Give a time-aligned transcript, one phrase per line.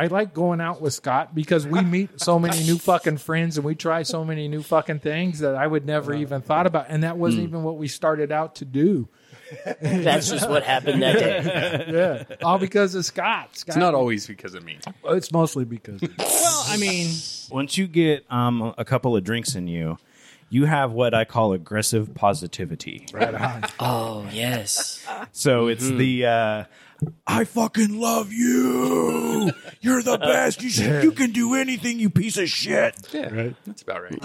[0.00, 3.66] I like going out with Scott because we meet so many new fucking friends and
[3.66, 7.02] we try so many new fucking things that I would never even thought about, and
[7.02, 9.08] that wasn't even what we started out to do.
[9.82, 11.84] That's just what happened that day.
[11.90, 13.58] Yeah, all because of Scott.
[13.58, 14.78] Scott It's not always because of me.
[15.04, 16.02] It's mostly because.
[16.02, 17.12] Of Well, I mean,
[17.50, 19.98] once you get um, a couple of drinks in you,
[20.48, 23.06] you have what I call aggressive positivity.
[23.12, 23.64] right on.
[23.78, 25.06] Oh yes.
[25.32, 26.64] So it's the uh,
[27.26, 29.52] I fucking love you.
[29.80, 30.62] You're the best.
[30.62, 31.98] You should, you can do anything.
[31.98, 32.96] You piece of shit.
[33.12, 34.18] Yeah, that's about right.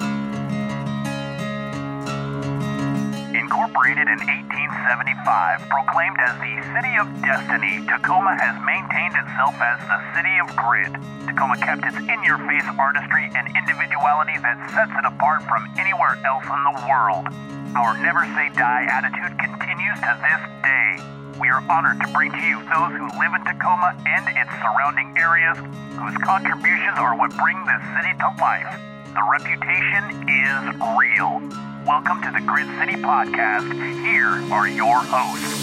[3.35, 9.99] Incorporated in 1875, proclaimed as the City of Destiny, Tacoma has maintained itself as the
[10.15, 10.91] City of Grit.
[11.27, 16.61] Tacoma kept its in-your-face artistry and individuality that sets it apart from anywhere else in
[16.63, 17.27] the world.
[17.75, 20.95] Our never say die attitude continues to this day.
[21.39, 25.17] We are honored to bring to you those who live in Tacoma and its surrounding
[25.17, 25.57] areas,
[25.99, 28.79] whose contributions are what bring this city to life.
[29.13, 31.41] The reputation is real.
[31.85, 33.69] Welcome to the Grit City Podcast.
[34.05, 35.61] Here are your hosts.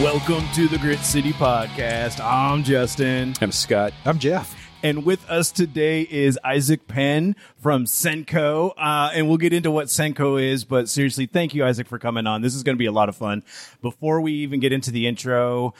[0.00, 2.24] Welcome to the Grit City Podcast.
[2.24, 3.34] I'm Justin.
[3.40, 3.92] I'm Scott.
[4.04, 4.57] I'm Jeff.
[4.82, 8.72] And with us today is Isaac Penn from SENCo.
[8.78, 12.28] Uh, and we'll get into what SENCo is, but seriously, thank you, Isaac, for coming
[12.28, 12.42] on.
[12.42, 13.42] This is going to be a lot of fun.
[13.82, 15.74] Before we even get into the intro,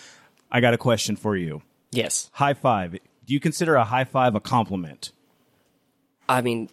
[0.51, 1.63] I got a question for you.
[1.93, 2.29] Yes.
[2.33, 2.93] High five.
[2.93, 5.13] Do you consider a high five a compliment?
[6.29, 6.69] I mean,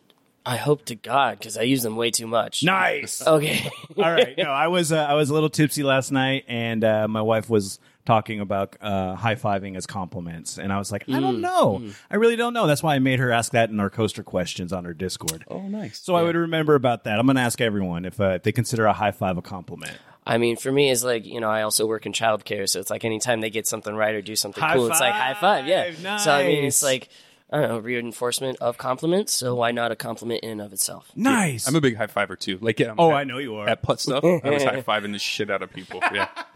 [0.46, 2.64] I hope to God because I use them way too much.
[2.64, 3.26] Nice.
[3.26, 3.70] Okay.
[3.98, 4.36] All right.
[4.38, 7.50] No, I was uh, I was a little tipsy last night, and uh, my wife
[7.50, 11.82] was talking about uh, high fiving as compliments, and I was like, I don't know,
[12.10, 12.68] I really don't know.
[12.68, 15.44] That's why I made her ask that in our coaster questions on her Discord.
[15.48, 16.00] Oh, nice.
[16.00, 17.20] So I would remember about that.
[17.20, 19.98] I'm going to ask everyone if, uh, if they consider a high five a compliment.
[20.28, 22.90] I mean, for me, it's like you know, I also work in childcare, so it's
[22.90, 25.68] like anytime they get something right or do something High cool, it's like high five.
[25.68, 25.92] Yeah.
[25.92, 26.22] five.
[26.22, 26.76] So I mean, Nice.
[26.76, 27.10] it's like
[27.52, 29.32] I don't know, reinforcement of compliments.
[29.32, 31.12] So why not a compliment in and of itself?
[31.16, 31.68] Nice.
[31.68, 32.58] I'm a big high fiver too.
[32.60, 33.70] Like, yeah, oh, at, I know you are.
[33.70, 36.02] At putt stuff, I was high fiving the shit out of people.
[36.12, 36.28] Yeah.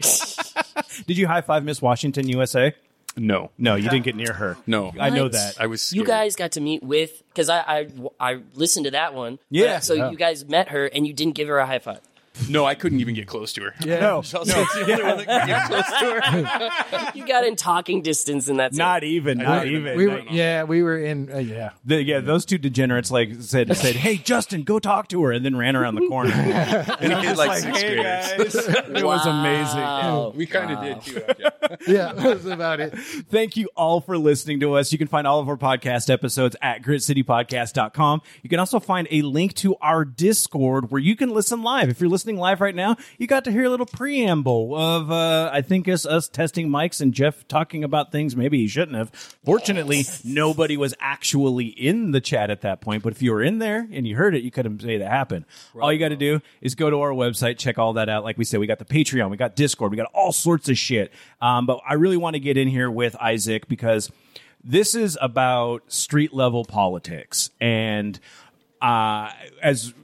[1.06, 2.74] Did you high five Miss Washington, USA?
[3.16, 3.50] No.
[3.58, 4.56] No, you didn't get near her.
[4.66, 4.92] No.
[4.98, 5.60] I know that.
[5.60, 5.92] I was.
[5.92, 7.88] You guys got to meet with because I, I
[8.18, 9.38] I listened to that one.
[9.50, 9.80] Yeah.
[9.80, 12.00] So you guys met her and you didn't give her a high five.
[12.48, 13.74] No, I couldn't even get close to her.
[13.84, 14.00] Yeah.
[14.00, 17.12] No, Chelsea's the only one that could get close to her.
[17.14, 19.08] You got in talking distance, and that's not it.
[19.08, 19.38] even.
[19.38, 19.80] Not not even.
[19.82, 19.96] even.
[19.96, 21.32] We were, yeah, we were in.
[21.32, 25.22] Uh, yeah, The, yeah, those two degenerates like said said, "Hey, Justin, go talk to
[25.24, 26.30] her," and then ran around the corner.
[27.00, 28.54] And he did like sixth "Hey, graders.
[28.66, 29.80] guys." it was amazing.
[29.80, 30.32] Wow.
[30.34, 31.22] We kind of did too.
[31.28, 31.94] actually.
[31.94, 32.96] yeah, that's about it.
[33.30, 34.92] Thank you all for listening to us.
[34.92, 38.22] You can find all of our podcast episodes at gritcitypodcast.com.
[38.42, 41.88] You can also find a link to our Discord where you can listen live.
[41.88, 45.50] If you're listening live right now, you got to hear a little preamble of, uh,
[45.52, 49.10] I think us, us testing mics and Jeff talking about things maybe he shouldn't have.
[49.44, 53.58] Fortunately, nobody was actually in the chat at that point, but if you were in
[53.58, 55.44] there and you heard it, you couldn't say that happened.
[55.80, 58.24] All you got to do is go to our website, check all that out.
[58.24, 60.78] Like we said, we got the Patreon, we got Discord, we got all sorts of
[60.78, 61.12] shit.
[61.40, 64.10] Um, but I really want to get in here with Isaac because
[64.62, 68.18] this is about street level politics and
[68.82, 69.30] uh,
[69.62, 69.94] as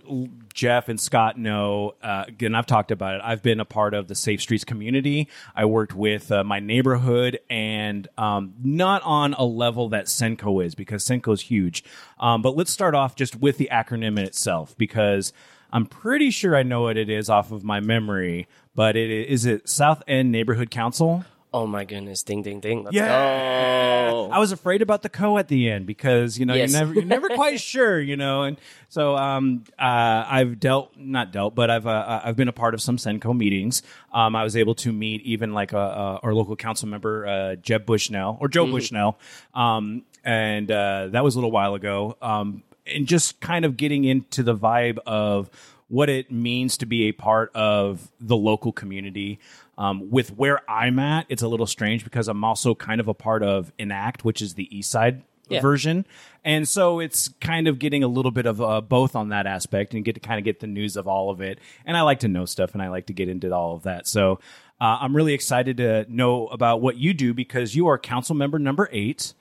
[0.56, 3.20] Jeff and Scott know, uh, again, I've talked about it.
[3.22, 5.28] I've been a part of the Safe Streets community.
[5.54, 10.74] I worked with uh, my neighborhood, and um, not on a level that SENCo is
[10.74, 11.84] because SENCo is huge.
[12.18, 15.34] Um, but let's start off just with the acronym in itself because
[15.70, 18.48] I'm pretty sure I know what it is off of my memory.
[18.74, 21.24] But it is it South End Neighborhood Council?
[21.54, 22.22] Oh my goodness!
[22.22, 22.84] Ding ding ding!
[22.84, 23.08] Let's Yeah.
[23.08, 24.30] go.
[24.30, 26.72] I was afraid about the co at the end because you know Yes.
[26.72, 28.58] you're never you're never quite sure, you know, and
[28.88, 32.82] so um uh I've dealt not dealt, but I've uh, I've been a part of
[32.82, 33.82] some SENCo meetings.
[34.12, 37.54] Um, I was able to meet even like a, a our local council member uh,
[37.56, 39.18] Jeb Bushnell or Joe Bushnell,
[39.54, 42.16] um, and uh, that was a little while ago.
[42.20, 45.50] Um, and just kind of getting into the vibe of
[45.88, 49.38] what it means to be a part of the local community.
[49.78, 53.14] Um, with where I'm at, it's a little strange because I'm also kind of a
[53.14, 55.60] part of Enact, which is the East Side Yeah.
[55.60, 56.06] version,
[56.44, 59.92] and so it's kind of getting a little bit of uh, both on that aspect
[59.94, 61.58] and get to kind of get the news of all of it.
[61.84, 64.06] And I like to know stuff, and I like to get into all of that.
[64.08, 64.40] So
[64.80, 68.58] uh, I'm really excited to know about what you do because you are council member
[68.58, 69.34] number eight.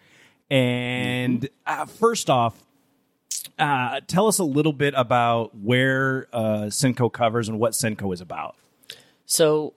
[0.50, 2.62] And uh, first off,
[3.58, 8.22] uh, tell us a little bit about where uh, SENCo covers and what SENCo is
[8.22, 8.56] about.
[9.26, 9.74] So,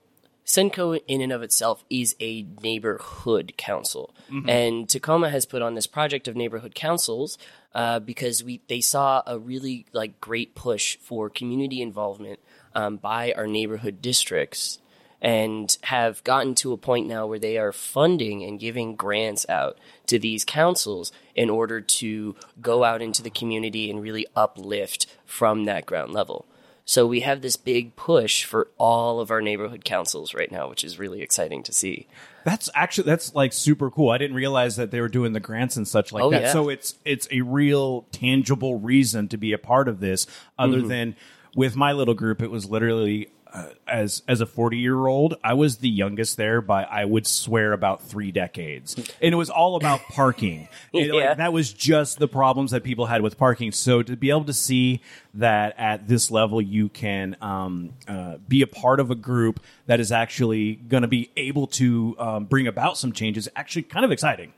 [0.49, 4.15] SENCo, in and of itself, is a neighborhood council,
[4.49, 7.37] and Tacoma has put on this project of neighborhood councils
[7.75, 12.41] uh, because we they saw a really like great push for community involvement
[12.75, 14.79] um, by our neighborhood districts
[15.21, 19.77] and have gotten to a point now where they are funding and giving grants out
[20.07, 25.65] to these councils in order to go out into the community and really uplift from
[25.65, 26.47] that ground level.
[26.91, 30.83] So we have this big push for all of our neighborhood councils right now, which
[30.83, 32.07] is really exciting to see.
[32.45, 34.09] That's actually that's like super cool.
[34.09, 36.41] I didn't realize that they were doing the grants and such like Oh, that.
[36.45, 36.53] yeah.
[36.53, 40.27] So it's it's a real tangible reason to be a part of this.
[40.59, 40.89] Other Mm-hmm.
[40.89, 41.17] than
[41.55, 45.55] with my little group, it was literally uh, as as a forty year old, I
[45.55, 49.77] was the youngest there by I would swear about three decades, and it was all
[49.77, 50.69] about parking.
[50.93, 53.73] And, like, that was just the problems that people had with parking.
[53.73, 55.01] So to be able to see
[55.35, 60.01] that at this level you can um, uh, be a part of a group that
[60.01, 64.13] is actually going to be able to um, bring about some changes, actually kind of
[64.13, 64.53] exciting.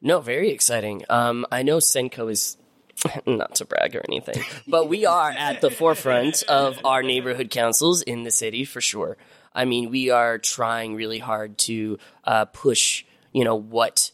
[0.00, 1.04] No, very exciting.
[1.08, 2.58] Um, I know SENCo is
[3.26, 8.02] not to brag or anything, but we are at the forefront of our neighborhood councils
[8.02, 9.16] in the city for sure.
[9.54, 14.10] I mean, we are trying really hard to uh, push, you know, what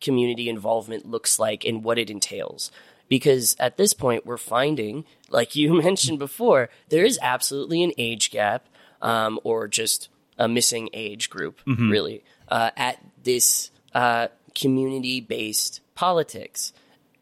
[0.00, 2.70] community involvement looks like and what it entails.
[3.08, 8.30] Because at this point, we're finding, like you mentioned before, there is absolutely an age
[8.30, 8.66] gap
[9.02, 10.08] um, or just
[10.38, 16.72] a missing age group, really, uh, at this uh, community based politics,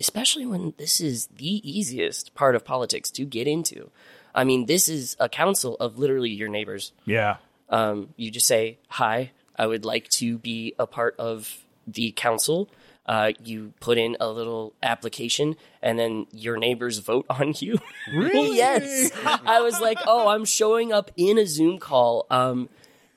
[0.01, 3.91] especially when this is the easiest part of politics to get into.
[4.35, 6.93] I mean, this is a council of literally your neighbors.
[7.05, 7.37] Yeah.
[7.71, 12.69] um, you just say hi i would like to be a part of the council.
[13.07, 17.79] Uh, you put in a little application and then your neighbors vote on you.
[18.13, 18.57] Really?
[18.57, 19.11] Yes.
[19.25, 22.69] I was like oh i'm showing up in a zoom call um,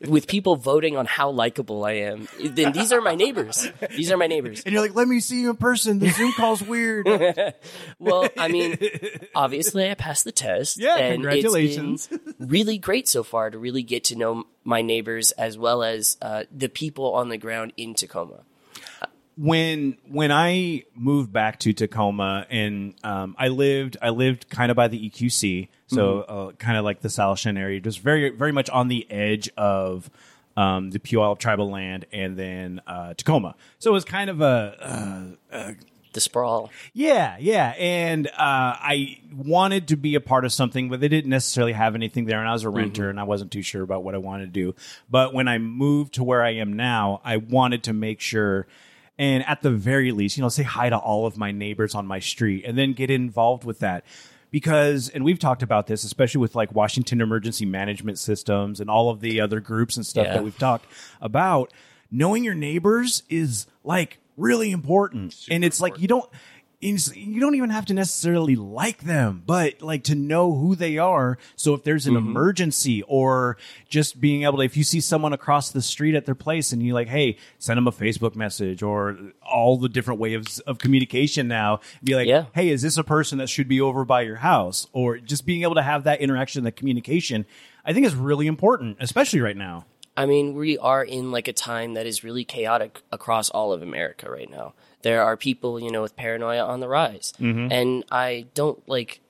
[0.01, 4.17] with people voting on how likable i am then these are my neighbors these are
[4.17, 5.99] my neighbors And you're like, let me see you in person.
[5.99, 7.07] The Zoom call's weird.
[7.99, 8.77] Well, I mean,
[9.35, 10.77] obviously I passed the test.
[10.77, 12.09] Yeah, congratulations.
[12.39, 16.43] Really great so far to really get to know my neighbors as well as uh,
[16.51, 18.43] the people on the ground in Tacoma.
[19.37, 24.75] When when I moved back to Tacoma and um, I lived I lived kind of
[24.75, 28.69] by the EQC, so uh, kind of like the Salishan area, just very very much
[28.69, 30.09] on the edge of
[30.55, 33.55] um, the Puyallup tribal land and then uh, Tacoma.
[33.79, 35.37] So it was kind of a
[36.13, 36.71] The sprawl.
[36.93, 37.75] yeah, yeah.
[37.77, 41.93] And uh, I wanted to be a part of something, but they didn't necessarily have
[41.93, 42.39] anything there.
[42.39, 44.51] And I was a renter and I wasn't too sure about what I wanted to
[44.51, 44.73] do.
[45.11, 48.65] But when I moved to where I am now, I wanted to make sure.
[49.19, 52.05] And at the very least, you know, say hi to all of my neighbors on
[52.05, 54.03] my street and then get involved with that.
[54.51, 59.09] Because, and we've talked about this, especially with like Washington Emergency Management Systems and all
[59.09, 60.33] of the other groups and stuff Yeah.
[60.35, 60.85] that we've talked
[61.19, 61.73] about,
[62.11, 65.35] knowing your neighbors is like really important.
[65.49, 66.29] and it's like you don't
[66.79, 71.39] you don't even have to necessarily like them, but like to know who they are.
[71.55, 72.27] So if there's an mm-hmm.
[72.27, 73.57] emergency or
[73.89, 76.83] just being able to, if you see someone across the street at their place and
[76.83, 81.47] you're like, hey, send them a Facebook message or all the different ways of communication
[81.47, 82.45] now, be like, Yeah.
[82.53, 84.85] hey, is this a person that should be over by your house?
[84.93, 87.47] Or just being able to have that interaction, that communication,
[87.85, 89.85] I think is really important, especially right now.
[90.15, 93.81] I mean, we are in like a time that is really chaotic across all of
[93.81, 94.73] America right now.
[95.03, 97.33] There are people, you know, with paranoia on the rise.
[97.71, 99.21] And I don't like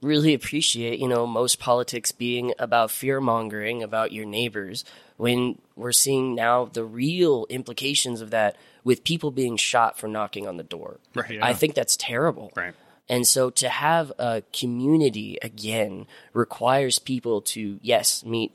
[0.00, 4.84] really appreciate, you know, most politics being about fear mongering about your neighbors
[5.16, 10.46] when we're seeing now the real implications of that with people being shot for knocking
[10.46, 11.00] on the door.
[11.14, 11.38] Right.
[11.42, 12.52] I think that's terrible.
[12.54, 12.74] Right.
[13.08, 18.54] And so to have a community again requires people to, yes, meet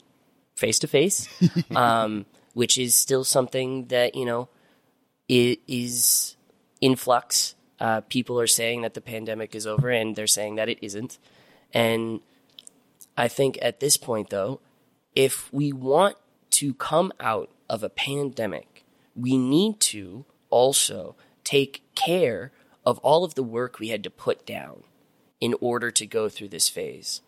[0.56, 1.28] face to face,
[1.74, 4.48] um, which is still something that, you know,
[5.28, 6.36] is
[6.84, 7.54] in flux.
[7.80, 11.18] Uh, people are saying that the pandemic is over and they're saying that it isn't.
[11.72, 12.20] And
[13.16, 14.60] I think at this point, though,
[15.14, 16.16] if we want
[16.50, 18.84] to come out of a pandemic,
[19.16, 22.52] we need to also take care
[22.84, 24.82] of all of the work we had to put down
[25.40, 27.22] in order to go through this phase.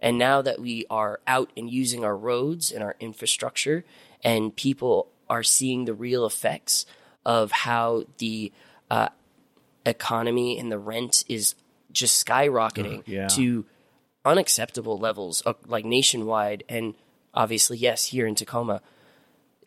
[0.00, 3.86] And now that we are out and using our roads and our infrastructure,
[4.22, 6.84] and people are seeing the real effects
[7.24, 8.52] of how the
[8.90, 9.08] uh,
[9.84, 11.54] economy and the rent is
[11.92, 13.28] just skyrocketing yeah.
[13.28, 13.64] to
[14.24, 16.94] unacceptable levels, uh, like nationwide, and
[17.34, 18.82] obviously, yes, here in Tacoma,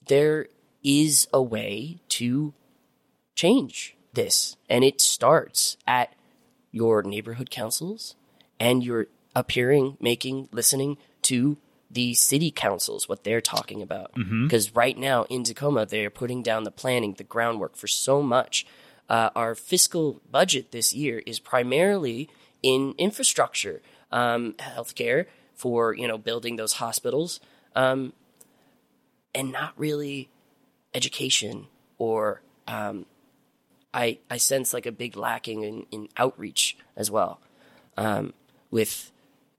[0.07, 0.47] there
[0.83, 2.53] is a way to
[3.35, 4.57] change this.
[4.69, 6.13] And it starts at
[6.71, 8.15] your neighborhood councils
[8.59, 11.57] and you're appearing, making, listening to
[11.89, 14.11] the city councils, what they're talking about.
[14.43, 18.65] Because right now in Tacoma, they're putting down the planning, the groundwork for so much.
[19.11, 22.29] Uh, our fiscal budget this year is primarily
[22.63, 27.41] in infrastructure, um, healthcare, for you know building those hospitals,
[27.75, 28.13] um,
[29.35, 30.29] and not really
[30.93, 33.05] education or um,
[33.93, 37.41] I I sense like a big lacking in, in outreach as well,
[37.97, 38.33] um,
[38.69, 39.10] with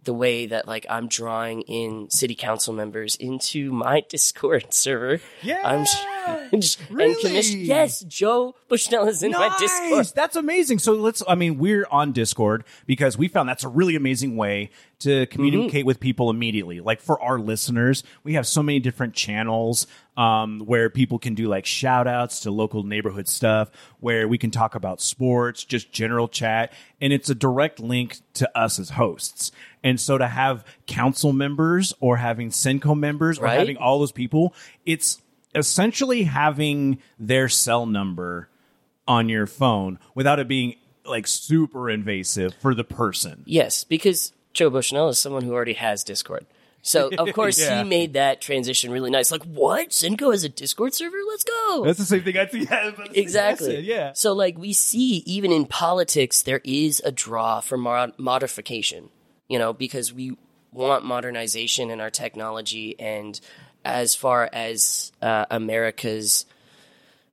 [0.05, 5.21] the way that like I'm drawing in city council members into my Discord server.
[5.43, 6.87] Yeah, I'm sh- and commission.
[6.91, 7.65] really?
[7.65, 9.91] Yes, Joe Bushnell is in my Discord.
[9.91, 10.13] Nice.
[10.13, 10.79] That's amazing.
[10.79, 14.71] So let's, I mean, we're on Discord because we found that's a really amazing way
[15.01, 16.81] to communicate with people immediately.
[16.81, 21.49] Like for our listeners, we have so many different channels um, where people can do
[21.49, 26.29] like shout outs to local neighborhood stuff, where we can talk about sports, just general
[26.29, 26.73] chat.
[27.01, 29.51] And it's a direct link to us as hosts.
[29.85, 33.59] And so to have council members or having SENCo members or Right.
[33.59, 34.55] having all those people,
[34.87, 35.21] it's
[35.55, 38.49] essentially having their cell number
[39.09, 43.43] on your phone without it being like super invasive for the person.
[43.45, 46.47] Yes, because Joe Bushnell is someone who already has Discord.
[46.81, 47.83] So of course Yeah.
[47.83, 49.31] he made that transition really nice.
[49.33, 49.91] Like, what?
[49.91, 51.17] SENCo has a Discord server?
[51.29, 51.83] Let's go.
[51.85, 52.61] That's the same thing I see.
[52.71, 53.75] Yeah, exactly.
[53.77, 54.13] it, yeah.
[54.15, 59.11] So like we see even in politics there is a draw for mod- modification.
[59.53, 60.37] You know, because we
[60.73, 63.39] want modernization in our technology and
[63.85, 66.47] as far as uh, America's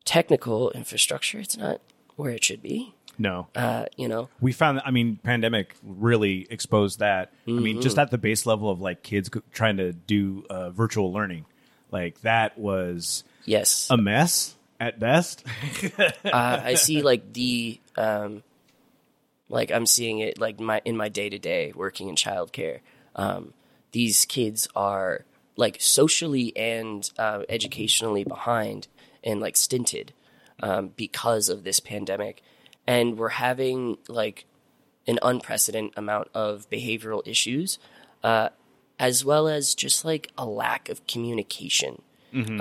[0.06, 1.80] technical infrastructure, it's not
[2.16, 2.94] where it should be.
[3.18, 3.48] No.
[3.56, 7.34] Uh, you know, we found that, I mean, pandemic really exposed that.
[7.48, 11.12] I mean, just at the base level of like kids trying to do uh, virtual
[11.12, 11.46] learning,
[11.92, 13.88] like that was yes.
[13.90, 15.46] a mess at best.
[15.98, 16.02] uh,
[16.64, 18.42] I see like the um,
[19.50, 22.80] like I'm seeing it like my in my day to day working in childcare.
[23.16, 23.54] Um,
[23.92, 25.26] these kids are
[25.56, 28.88] like socially and uh, educationally behind
[29.24, 30.14] and like stinted
[30.62, 32.42] um, because of this pandemic,
[32.88, 34.46] and we're having like
[35.08, 37.80] an unprecedented amount of behavioral issues,
[38.24, 38.50] uh,
[39.00, 42.02] as well as just like a lack of communication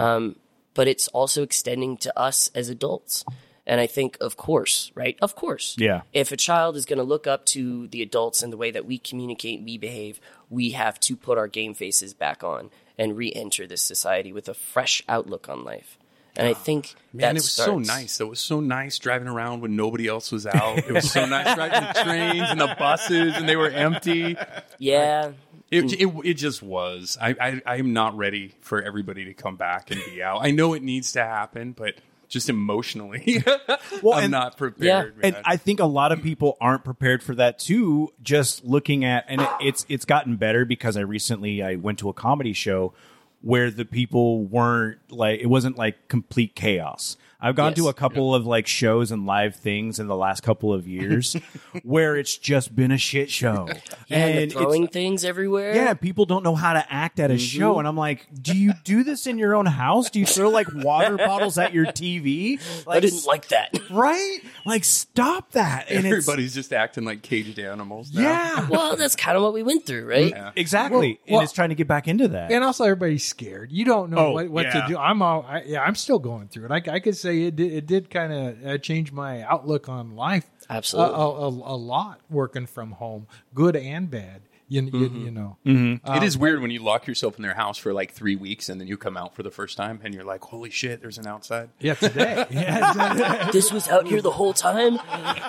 [0.01, 0.37] Um,
[0.75, 3.25] but it's also extending to us as adults.
[3.69, 5.19] And I think, of course, right?
[5.21, 5.77] Of course.
[5.79, 6.01] Yeah.
[6.15, 8.87] If a child is going to look up to the adults and the way that
[8.87, 13.31] we communicate, we behave, we have to put our game faces back on and re
[13.37, 15.99] enter this society with a fresh outlook on life.
[16.35, 18.21] And I ah, think Man, that it was so nice.
[18.21, 20.79] It was so nice driving around when nobody else was out.
[20.79, 24.37] It was so nice driving the trains and the buses, and they were empty.
[24.79, 25.33] Yeah.
[25.71, 27.19] It, it, it just was.
[27.21, 30.39] I, I, I'm not ready for everybody to come back and be out.
[30.43, 31.97] I know it needs to happen, but
[32.29, 33.43] just emotionally,
[34.03, 35.15] Well, I'm and- not prepared.
[35.23, 35.37] and.
[35.45, 38.13] I think a lot of people aren't prepared for that too.
[38.23, 42.09] Just looking at, and it, it's it's gotten better because I recently I went to
[42.09, 42.93] a comedy show
[43.41, 47.17] where the people weren't like it wasn't like complete chaos.
[47.41, 50.73] I've gone to a couple of like shows and live things in the last couple
[50.75, 51.37] of years
[51.85, 53.69] where it's just been a shit show.
[54.09, 55.75] Yeah, and, it's- they're throwing things everywhere.
[55.75, 57.39] yeah, people don't know how to act at a mm-hmm.
[57.39, 60.11] show, and I'm like, do you do this in your own house?
[60.11, 62.59] Do you throw like water bottles at your TV?
[62.87, 63.79] Like, I didn't like that.
[63.91, 64.39] right?
[64.67, 65.91] Like, stop that!
[65.91, 68.13] And Everybody's just acting like caged animals.
[68.13, 68.23] Now.
[68.23, 70.31] yeah, well, that's kind of what we went through, right?
[70.31, 70.51] Yeah.
[70.57, 71.21] exactly.
[71.29, 72.51] Well- and it's trying to get back into that.
[72.51, 73.71] and also everybody's scared.
[73.71, 74.81] You don't know Oh, what, what yeah.
[74.83, 74.99] to do.
[74.99, 76.73] I'm all, I, yeah, I'm still going through it.
[76.89, 80.17] I, I could say it did, it did kind of uh, change my outlook on
[80.17, 80.47] life.
[80.71, 81.15] Absolutely.
[81.15, 84.43] a, a, a, a lot working from home, good and bad.
[84.71, 85.25] You, you, Mm-hmm.
[85.25, 88.37] you know, it is weird when you lock yourself in their house for like three
[88.37, 91.01] weeks and then you come out for the first time and you're like, holy shit,
[91.01, 91.71] there's an outside.
[91.81, 94.99] yeah, today, yeah, This was out here the whole time.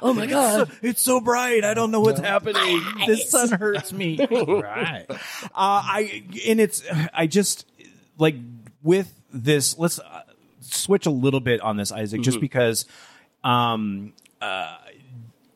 [0.01, 0.71] Oh my god!
[0.81, 1.65] it's so bright.
[1.65, 2.81] I don't know what's happening.
[3.07, 4.25] This sun hurts me.
[4.31, 5.05] right.
[5.09, 5.17] Uh,
[5.53, 6.81] I and it's
[7.13, 7.65] I just
[8.17, 8.38] like
[8.81, 9.77] with this.
[9.77, 10.21] Let's uh,
[10.73, 12.85] switch a little bit on this, Isaac, just because
[13.43, 14.77] um uh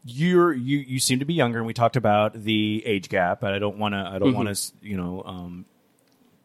[0.05, 3.39] you're you you seem to be younger, and we talked about the age gap.
[3.39, 5.65] But I don't want to I don't want to you know um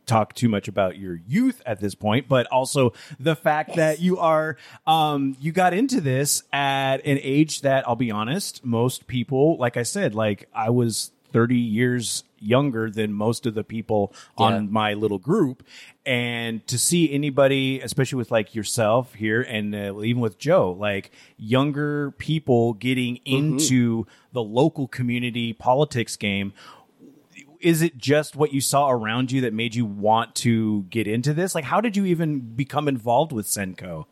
[0.07, 4.19] talk too much about your youth at this point, but also the fact that you
[4.19, 4.57] are
[4.87, 9.77] um you got into this at an age that I'll be honest, most people, like
[9.77, 14.47] I said, like I was 30 years younger than most of the people Yeah.
[14.47, 15.65] on my little group
[16.07, 21.11] and to see anybody especially with like yourself here and uh, even with Joe like
[21.37, 26.53] younger people getting into the local community politics game
[27.61, 31.35] is it just what you saw around you that made you want to get into
[31.35, 31.57] this?
[31.57, 34.07] Like, how did you even become involved with SENCo?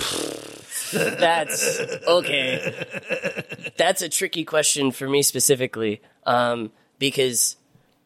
[0.94, 3.72] That's okay.
[3.76, 7.56] That's a tricky question for me specifically, um, because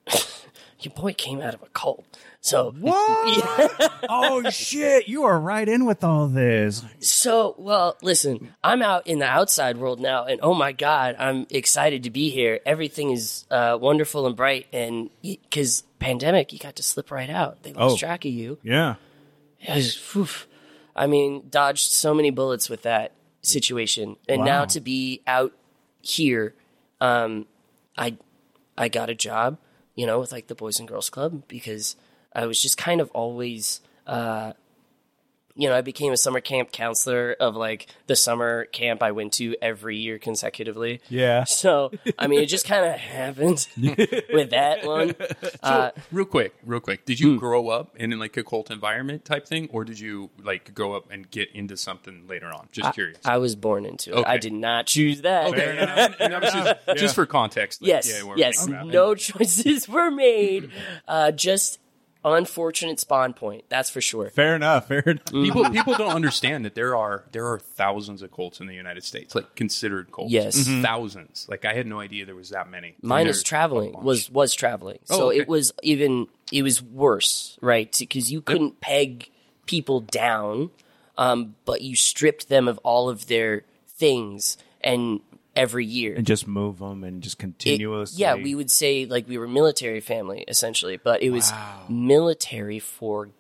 [0.81, 2.05] your boy came out of a cult.
[2.41, 3.93] So What?
[4.09, 5.09] oh shit!
[5.09, 6.85] You are right in with all this.
[7.01, 11.47] So, well, listen, I'm out in the outside world now, and oh my god, I'm
[11.51, 12.61] excited to be here.
[12.65, 17.63] Everything is uh, wonderful and bright, and because pandemic, you got to slip right out.
[17.65, 17.99] They lost Oh.
[17.99, 18.59] track of you.
[18.63, 18.95] Yeah.
[19.61, 20.47] It was-.
[20.99, 25.53] I mean, dodged so many bullets with that situation, and now to be out
[26.01, 26.55] here,
[27.01, 27.47] um,
[27.97, 28.17] I
[28.77, 29.59] I got a job,
[29.95, 31.97] you know, with like the Boys and Girls Club because
[32.35, 33.81] I was just kind of always.
[34.07, 34.55] Uh,
[35.59, 39.33] you know, I became a summer camp counselor of like the summer camp I went
[39.35, 41.01] to every year consecutively.
[41.11, 41.45] Yeah.
[41.45, 45.15] So, I mean, it just kind of happened with that one.
[45.63, 47.05] Uh, real quick, real quick.
[47.05, 47.27] Did Hmm.
[47.27, 50.93] you grow up in like a cult environment type thing, or did you like grow
[50.95, 52.69] up and get into something later on?
[52.73, 53.19] Just curious.
[53.25, 54.25] I was born into it.
[54.27, 55.47] I did not choose that.
[55.49, 56.53] okay, and, and- and that was
[56.87, 57.83] just, just for context.
[57.83, 58.67] like, Yes, yeah, yes.
[58.69, 60.71] No choices were made.
[61.09, 61.81] Uh, just
[62.25, 63.65] unfortunate spawn point.
[63.69, 64.31] That's for sure.
[64.31, 64.89] Fair enough.
[64.89, 65.25] Fair enough.
[65.33, 69.05] People people don't understand that there are there are thousands of cults in the United
[69.05, 70.33] States, like considered cults.
[70.33, 70.69] Yes.
[70.69, 70.83] Mhm.
[70.83, 71.47] thousands.
[71.49, 72.97] Like I had no idea there was that many.
[73.03, 73.93] Mine And is traveling.
[74.03, 74.99] Was was traveling.
[75.11, 75.41] Oh, so okay.
[75.41, 77.95] it was even it was worse, right?
[77.99, 79.31] Because you couldn't peg
[79.67, 80.71] people down,
[81.17, 85.21] um, but you stripped them of all of their things, and
[85.59, 89.37] every year And just move them and just It- yeah, we would say like we
[89.39, 91.53] were military family essentially, but it was
[91.89, 93.31] military for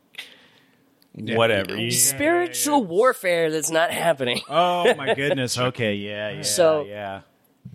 [1.14, 1.76] whatever.
[1.76, 1.90] Yeah.
[1.90, 4.40] spiritual warfare that's not happening.
[4.48, 5.58] Oh my goodness.
[5.58, 5.94] Okay.
[5.94, 6.30] Yeah.
[6.30, 6.42] Yeah.
[6.42, 7.20] So- yeah.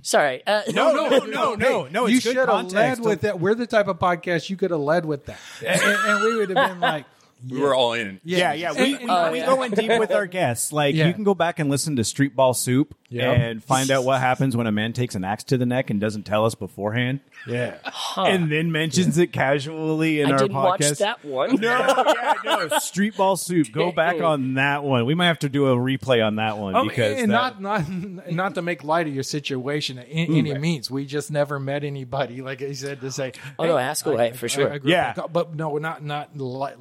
[0.02, 0.42] Sorry.
[0.46, 2.08] Uh, No, no, no, no, no.
[2.08, 3.40] you It's good should have led with that.
[3.40, 6.36] We're the type of podcast you could have led with that, and, and- and we
[6.38, 7.06] would have been like,
[7.50, 8.20] we were all in.
[8.24, 8.74] Yeah, yeah.
[8.74, 10.72] We, we, and- we go in deep with our guests.
[10.72, 11.08] Like Yeah.
[11.08, 13.38] you can go back and listen to Street Ball Soup Yep.
[13.38, 16.02] and find out what happens when a man takes an axe to the neck and
[16.02, 17.76] doesn't tell us beforehand, yeah.
[18.18, 20.90] and then mentions it casually in I our didn't podcast.
[20.90, 21.56] watch that one.
[21.58, 22.80] No, yeah, no.
[22.80, 23.72] Street Ball Soup.
[23.72, 25.06] Go back on that one.
[25.06, 27.86] We might have to do a replay on that one Oh, because and that- not
[27.88, 30.60] not not to make light of your situation in any mm.
[30.60, 30.90] means.
[30.90, 33.34] We just never met anybody, like I said, to say.
[33.60, 35.14] Oh, no, ask away, for sure." I grew Yeah.
[35.18, 36.80] up- but no, not not light,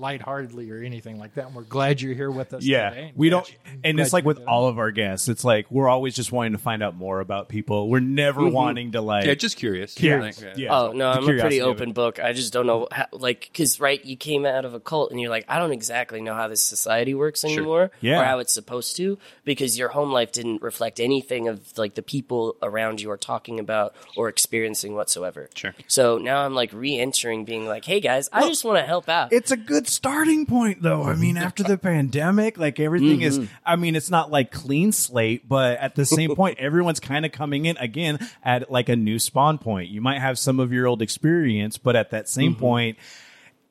[0.52, 1.46] lightheartedly or anything like that.
[1.46, 2.64] And we're glad you're here with us.
[2.64, 3.12] yeah, today.
[3.14, 3.50] we Glad don't.
[3.50, 4.46] you- And it's like with it.
[4.46, 7.48] all of our guests, it's like we're always just wanting to find out more about
[7.48, 7.88] people.
[7.88, 8.54] We're never mm-hmm.
[8.54, 9.26] wanting to like.
[9.26, 9.94] Yeah, just curious.
[9.94, 10.42] Curious.
[10.42, 10.76] Like, Yeah.
[10.76, 12.18] Oh no, I'm a pretty open book.
[12.20, 15.20] I just don't know, how, like, because right, you came out of a cult, and
[15.20, 18.20] you're like, I don't exactly know how this society works anymore, Yeah.
[18.20, 22.02] or how it's supposed to, because your home life didn't reflect anything of like the
[22.02, 25.48] people around you are talking about or experiencing whatsoever.
[25.54, 25.74] Sure.
[25.86, 29.32] So now I'm like re-entering, being like, Hey guys, I just want to help out.
[29.32, 33.52] it's a good starting point though i mean after the pandemic like everything is mm-hmm.
[33.64, 37.32] i mean it's not like clean slate but at the same point everyone's kind of
[37.32, 39.90] coming in again at like a new spawn point.
[39.90, 42.60] You might have some of your old experience but at that same mm-hmm.
[42.60, 42.98] point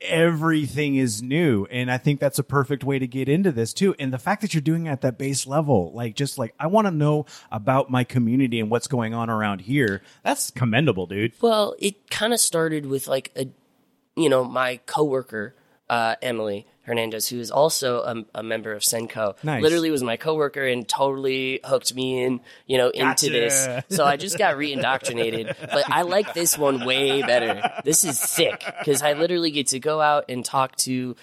[0.01, 1.65] everything is new.
[1.69, 3.95] And i think that's a perfect way to get into this too.
[3.99, 6.67] And the fact that you're doing it at that base level like just like i
[6.67, 10.01] want to know about my community and what's going on around here.
[10.23, 11.33] That's commendable dude.
[11.41, 13.47] Well, it kind of started with like a,
[14.15, 15.55] you know, my coworker,
[15.91, 19.35] uh, Emily Hernandez, who is also a, a member of SENCo.
[19.43, 19.61] Nice.
[19.61, 23.29] Literally was my coworker and totally hooked me in, you know, into Gotcha.
[23.29, 23.97] this.
[23.97, 25.47] So I just got re-indoctrinated.
[25.59, 27.61] but I like this one way better.
[27.83, 31.15] This is sick because I literally get to go out and talk to.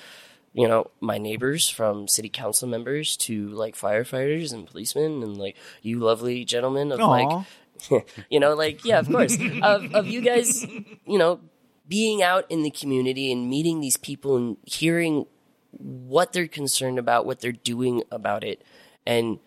[0.55, 5.57] You know, my neighbors from city council members to like firefighters and policemen and like
[5.83, 7.07] you lovely gentlemen of Aw.
[7.07, 11.41] like you know, like yeah, of course, of of you guys, you know,
[11.89, 15.27] being out in the community and meeting these people and hearing
[15.73, 18.63] what they're concerned about, what they're doing about it,
[19.07, 19.39] and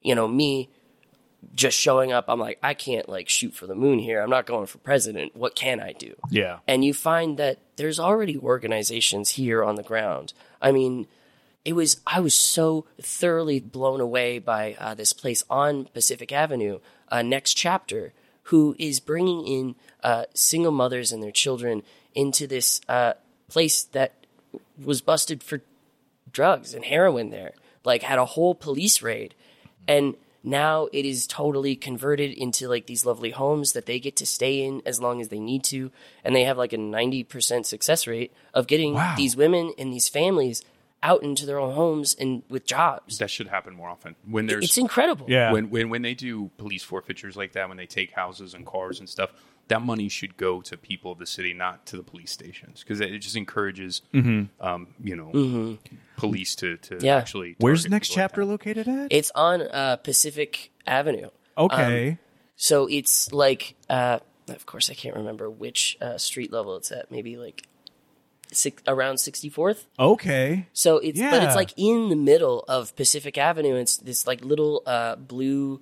[0.00, 0.70] you know, me
[1.54, 2.24] just showing up.
[2.28, 4.20] I'm like, I can't like shoot for the moon here.
[4.20, 5.36] I'm not going for president.
[5.36, 6.14] What can I do?
[6.30, 10.32] yeah and you find that there's already organizations here on the ground.
[10.60, 11.06] I mean,
[11.64, 16.80] it was I was so thoroughly blown away by uh, this place on Pacific Avenue,
[17.08, 18.12] uh, Next Chapter,
[18.50, 21.82] who is bringing in uh, single mothers and their children
[22.14, 23.12] into this uh,
[23.48, 24.12] place that
[24.82, 25.60] was busted for
[26.32, 27.52] drugs and heroin there.
[27.84, 29.34] Like had a whole police raid,
[29.86, 34.26] and now it is totally converted into like these lovely homes that they get to
[34.26, 35.90] stay in as long as they need to,
[36.24, 39.14] and they have like a ninety percent success rate of getting Wow.
[39.16, 40.62] these women and these families
[41.02, 43.18] out into their own homes and with jobs.
[43.18, 44.16] That should happen more often.
[44.28, 45.26] When there's It's incredible.
[45.28, 48.66] yeah when when when they do police forfeitures like that, when they take houses and
[48.66, 49.30] cars and stuff,
[49.68, 53.00] that money should go to people of the city, not to the police stations, because
[53.00, 55.76] it just encourages, um, you know,
[56.16, 57.16] police to to Yeah.
[57.16, 57.54] actually.
[57.58, 61.28] where's target next people like chapter located at It's on uh, Pacific Avenue.
[61.56, 62.18] okay
[62.56, 67.10] So it's like, uh, of course, I can't remember which uh, street level it's at.
[67.10, 67.68] Maybe like
[68.52, 69.84] six, around 64th.
[69.98, 70.66] Okay.
[70.72, 71.30] So it's yeah.
[71.30, 73.74] but it's like in the middle of Pacific Avenue.
[73.76, 75.80] It's this like little uh, blue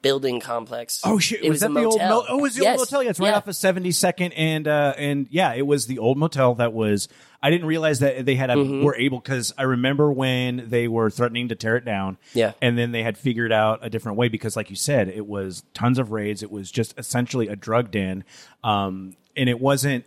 [0.00, 1.00] building complex.
[1.04, 1.42] Oh shit!
[1.42, 1.94] It was, that a the old?
[1.94, 2.08] motel.
[2.20, 2.78] Mo- oh, it was the Yes.
[2.78, 3.02] old motel?
[3.02, 3.36] Yeah, it's right Yeah.
[3.36, 7.08] off of Seventy Second, and uh, and yeah, it was the old motel that was.
[7.40, 8.82] I didn't realize that they had a, Mm-hmm.
[8.84, 12.18] were able because I remember when they were threatening to tear it down.
[12.34, 12.54] Yeah.
[12.60, 15.62] and then they had figured out a different way because, like you said, it was
[15.72, 16.42] tons of raids.
[16.42, 18.24] It was just essentially a drug den,
[18.64, 20.04] um, and it wasn't.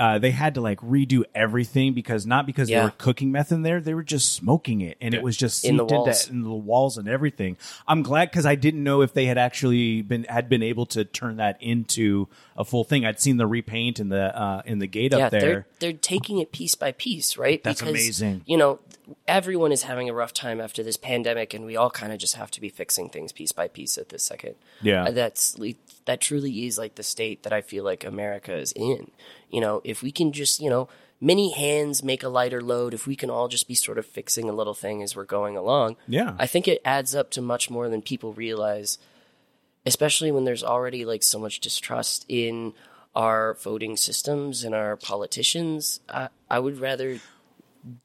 [0.00, 3.60] Uh, they had to like redo everything because not because they were cooking meth in
[3.60, 6.42] there, they were just smoking it, and it was just In the seeped into in
[6.42, 7.58] the walls and everything.
[7.86, 11.04] I'm glad because I didn't know if they had actually been had been able to
[11.04, 13.04] turn that into a full thing.
[13.04, 15.40] I'd seen the repaint in the uh, in the gate yeah, up there.
[15.40, 17.62] they're they're taking it piece by piece, right?
[17.62, 18.40] That's amazing.
[18.46, 18.78] You know,
[19.26, 22.36] everyone is having a rough time after this pandemic, and we all kind of just
[22.36, 24.54] have to be fixing things piece by piece at this second.
[24.82, 25.10] Yeah.
[25.10, 25.56] That's
[26.06, 29.10] that truly is like the state that I feel like America is in.
[29.50, 30.88] You know, if we can just you know.
[31.22, 32.94] Many hands make a lighter load.
[32.94, 35.54] If we can all just be sort of fixing a little thing as we're going
[35.54, 36.34] along, Yeah.
[36.38, 38.96] I think it adds up to much more than people realize
[39.84, 42.72] especially when there's already like so much distrust in
[43.14, 46.00] our voting systems and our politicians.
[46.08, 47.18] I, I would rather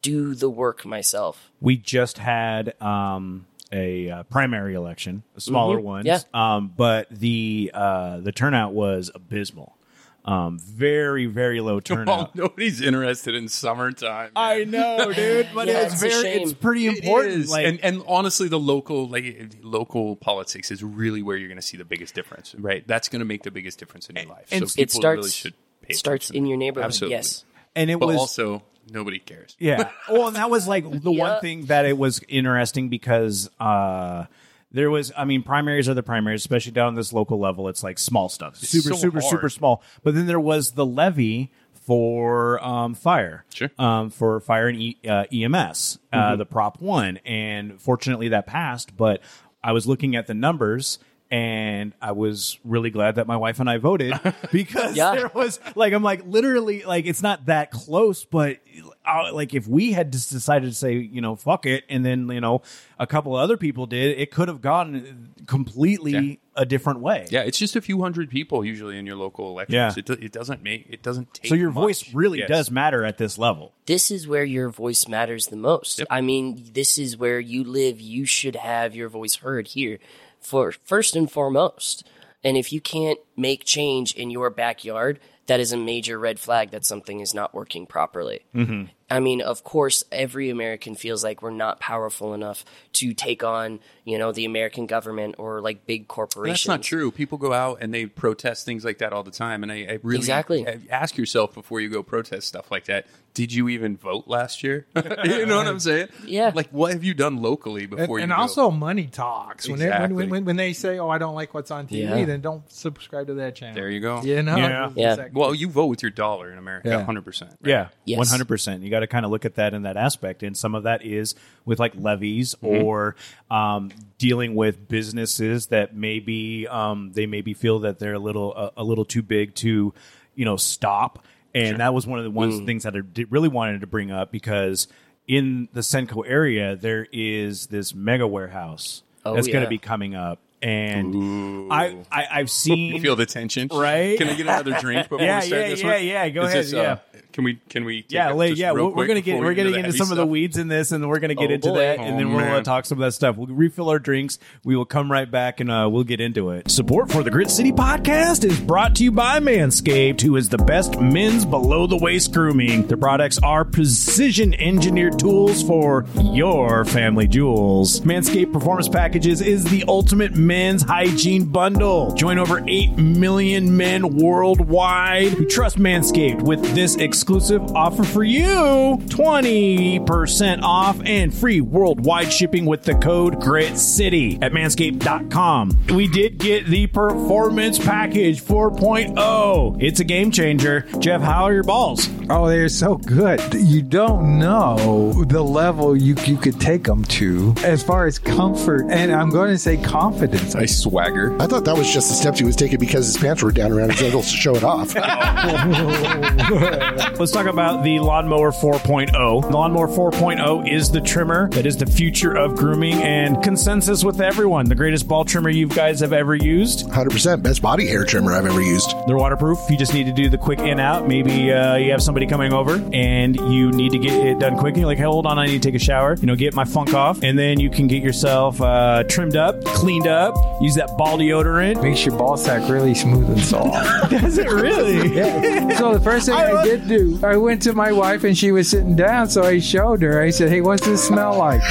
[0.01, 1.51] do the work myself.
[1.61, 6.05] we just had um, a uh, primary election, a smaller one.
[6.05, 6.19] Yeah.
[6.33, 9.75] Um, but the uh, the turnout was abysmal.
[10.23, 12.35] Um, very very low Well, turnout.
[12.35, 14.31] nobody's interested in summertime.
[14.35, 17.33] I know, dude, but Yeah, it's, it's very it's pretty important.
[17.35, 17.51] is.
[17.51, 21.61] Like, and and honestly, the local like local politics is really where you're going to
[21.67, 22.55] see the biggest difference.
[22.57, 24.47] Right, that's going to make the biggest difference in your life.
[24.51, 26.43] and so It starts really should pay starts attention.
[26.45, 26.85] in your neighborhood.
[26.87, 27.17] Absolutely.
[27.17, 27.45] Yes.
[27.75, 29.55] and it but was also nobody cares.
[29.59, 29.89] Yeah.
[30.09, 34.25] Well, and that was like the one thing that it was interesting because uh
[34.71, 37.67] there was I mean primaries are the primaries, especially down on this local level.
[37.69, 38.55] It's like small stuff.
[38.57, 39.31] Super so super hard.
[39.31, 39.81] super small.
[40.03, 43.45] But then there was the levy for um fire.
[43.53, 43.69] Sure.
[43.79, 48.95] Um for fire and e- uh, EMS, uh the prop 1 and fortunately that passed,
[48.97, 49.21] but
[49.63, 50.99] I was looking at the numbers
[51.31, 54.13] and I was really glad that my wife and I voted
[54.51, 55.15] because Yeah.
[55.15, 58.59] there was like I'm like literally like it's not that close, but
[59.05, 62.29] uh, like if we had just decided to say you know fuck it, and then
[62.29, 62.61] you know
[62.99, 66.35] a couple of other people did, it could have gone completely Yeah.
[66.55, 67.25] a different way.
[67.29, 69.73] Yeah, it's just a few hundred people usually in your local elections.
[69.75, 69.93] Yeah.
[69.97, 71.47] It, do, it doesn't make it doesn't take.
[71.49, 71.81] So your much.
[71.83, 72.49] voice really Yes.
[72.49, 73.73] does matter at this level.
[73.85, 75.99] This is where your voice matters the most.
[75.99, 76.07] Yep.
[76.11, 77.99] I mean, this is where you live.
[78.01, 79.99] You should have your voice heard here
[80.45, 82.07] for first and foremost.
[82.43, 86.71] And if you can't make change in your backyard, that is a major red flag
[86.71, 88.45] that something is not working properly.
[88.53, 88.85] Mm-hmm.
[89.09, 93.79] I mean, of course, every American feels like we're not powerful enough to take on,
[94.03, 96.61] you know, the American government or like big corporations.
[96.61, 97.11] That's not true.
[97.11, 99.99] People go out and they protest things like that all the time, and I, I
[100.01, 100.65] really Exactly.
[100.89, 103.05] Ask yourself before you go protest stuff like that.
[103.35, 104.87] Did you even vote last year?
[104.95, 106.07] you know what I'm saying?
[106.25, 106.51] Yeah.
[106.55, 108.35] Like, what have you done locally before and you?
[108.35, 108.41] go?
[108.41, 109.69] also money talks.
[109.69, 110.15] When, they, Exactly.
[110.15, 112.25] when, when when they say, "Oh, I don't like what's on TV," Yeah.
[112.25, 113.75] then don't subscribe to that channel.
[113.75, 114.21] there you go.
[114.23, 114.89] You know, Yeah.
[114.95, 115.13] Yeah.
[115.15, 117.05] like- Well, you vote with your dollar in America, Yeah.
[117.05, 117.57] 100%.
[117.63, 118.17] Yeah, Yes.
[118.17, 118.81] one hundred percent.
[118.83, 121.05] You got to kind of look at that in that aspect, and some of that
[121.05, 123.15] is with like levies or
[123.51, 128.71] um, dealing with businesses that maybe um, they maybe feel that they're a little a,
[128.77, 129.93] a little too big to
[130.35, 132.65] you know stop, and that was one of the ones mm.
[132.65, 134.87] things that I did, really wanted to bring up because
[135.27, 140.13] in the SENCo area there is this mega warehouse Oh, that's going to be coming
[140.13, 140.39] up,
[140.69, 144.17] and I, I I've seen You feel the tension, Right?
[144.17, 146.05] Can I get another drink before Yeah, we start yeah, this yeah, one?
[146.05, 146.97] yeah, go Is ahead, this, uh, yeah.
[147.33, 147.55] Can we?
[147.67, 148.05] Can we?
[148.07, 150.09] Yeah, like, just yeah, we're, we're gonna get we we're get getting into heavy some
[150.09, 151.79] of the weeds in this, and we're gonna get Oh, into boy.
[151.79, 152.63] that, and Oh, then we'll uh, man.
[152.63, 153.35] talk some of that stuff.
[153.35, 154.39] We'll refill our drinks.
[154.63, 156.71] We will come right back, and uh, we'll get into it.
[156.71, 160.57] Support for the Grit City podcast is brought to you by Manscaped, who is the
[160.59, 162.87] best men's below the waist grooming.
[162.87, 167.99] Their products are precision engineered tools for your family jewels.
[167.99, 172.13] Manscaped Performance Packages is the ultimate men's hygiene bundle.
[172.13, 178.97] Join over 8 million men worldwide who trust Manscaped with this exclusive offer for you
[179.09, 185.77] 20% off and free worldwide shipping with the code GRIT CITY at manscaped.com.
[185.93, 189.83] We did get the Performance Package 4.0.
[189.83, 190.87] It's a game changer.
[190.99, 192.09] Jeff, how are your balls?
[192.29, 193.41] Oh, they're so good.
[193.53, 198.85] You don't know the level you you could take them to as far as comfort,
[198.89, 200.34] and I'm going to say confidence.
[200.53, 201.35] Nice swagger.
[201.39, 203.71] I thought that was just the steps he was taking because his pants were down
[203.71, 204.95] around his ankles to show it off.
[207.19, 209.11] Let's talk about the Lawnmower 4.0.
[209.11, 214.19] The Lawnmower 4.0 is the trimmer that is the future of grooming and consensus with
[214.19, 214.67] everyone.
[214.67, 216.87] The greatest ball trimmer you guys have ever used.
[216.87, 218.93] 100% best body hair trimmer I've ever used.
[219.07, 219.59] They're waterproof.
[219.69, 221.07] You just need to do the quick in out.
[221.07, 224.57] Maybe uh, you have somebody somebody coming over and you need to get it done
[224.57, 224.75] quick.
[224.75, 226.15] And you're like, hey, hold on, I need to take a shower.
[226.15, 229.61] You know, get my funk off, and then you can get yourself uh, trimmed up,
[229.65, 230.24] cleaned up.
[230.61, 231.81] Use that ball deodorant.
[231.83, 234.09] Makes your ball sack really smooth and soft.
[234.11, 235.13] Does it really?
[235.15, 235.77] Yeah.
[235.77, 238.37] So the first thing I I, love- did do, I went to my wife and
[238.37, 240.21] she was sitting down, so I showed her.
[240.21, 241.61] I said, "Hey, what's this smell like?"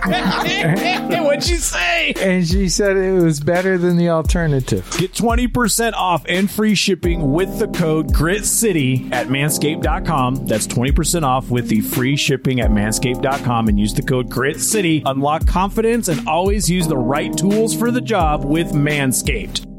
[1.24, 2.12] what'd you say?
[2.20, 4.88] And she said it was better than the alternative.
[4.98, 10.46] Get 20% off and free shipping with the code GRITCITY at manscaped.com.
[10.46, 15.02] That's 20% off with the free shipping at manscaped.com and use the code GRITCITY.
[15.06, 19.69] Unlock confidence and always use the right tools for the job with Manscaped.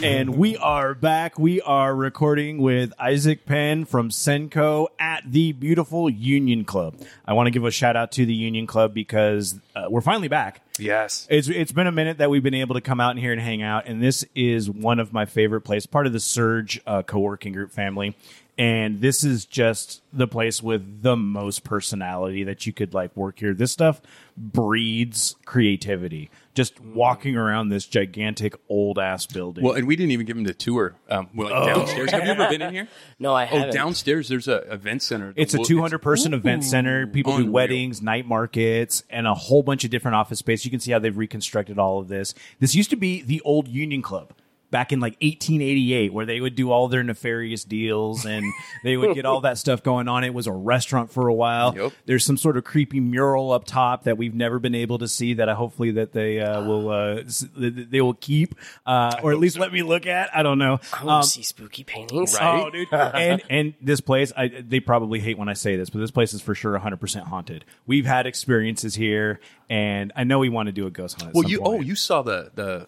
[0.00, 1.40] And we are back.
[1.40, 6.94] We are recording with Isaac Penn from SENCo at the beautiful Union Club.
[7.26, 10.28] I want to give a shout out to the Union Club because uh, we're finally
[10.28, 10.62] back.
[10.78, 11.26] Yes.
[11.28, 13.40] It's it's been a minute that we've been able to come out in here and
[13.40, 17.02] hang out, and this is one of my favorite places, part of the Surge uh,
[17.02, 18.14] co-working group family.
[18.58, 23.38] And this is just the place with the most personality that you could like work
[23.38, 23.54] here.
[23.54, 24.00] This stuff
[24.36, 26.28] breeds creativity.
[26.54, 29.62] Just walking around this gigantic old ass building.
[29.62, 30.96] Well, and we didn't even give him the tour.
[31.08, 32.10] Um, well, like downstairs.
[32.10, 32.88] Have you ever been in here?
[33.20, 33.68] No, I Oh, haven't.
[33.68, 35.32] Oh, downstairs there's a event center.
[35.36, 37.06] It's a 200 person event center.
[37.06, 40.64] People do weddings, night markets, and a whole bunch of different office space.
[40.64, 42.34] You can see how they've reconstructed all of this.
[42.58, 44.32] This used to be the old Union Club
[44.70, 48.44] back in like 1888, where they would do all their nefarious deals and
[48.84, 50.24] they would get all that stuff going on.
[50.24, 51.74] It was a restaurant for a while.
[51.76, 51.92] Yep.
[52.06, 55.34] There's some sort of creepy mural up top that we've never been able to see
[55.34, 57.22] that I hopefully that they uh, will uh,
[57.56, 58.54] they will keep
[58.86, 60.34] uh, or at least let me look at.
[60.36, 60.80] I don't know.
[60.92, 62.36] I want Um, to see spooky paintings.
[62.40, 62.88] Oh, dude.
[62.92, 66.34] and and this place, I they probably hate when I say this, but this place
[66.34, 67.64] is for sure 100% haunted.
[67.86, 71.34] We've had experiences here, and I know we want to do a ghost hunt.
[71.34, 71.78] Well, you point.
[71.78, 72.86] oh you saw the the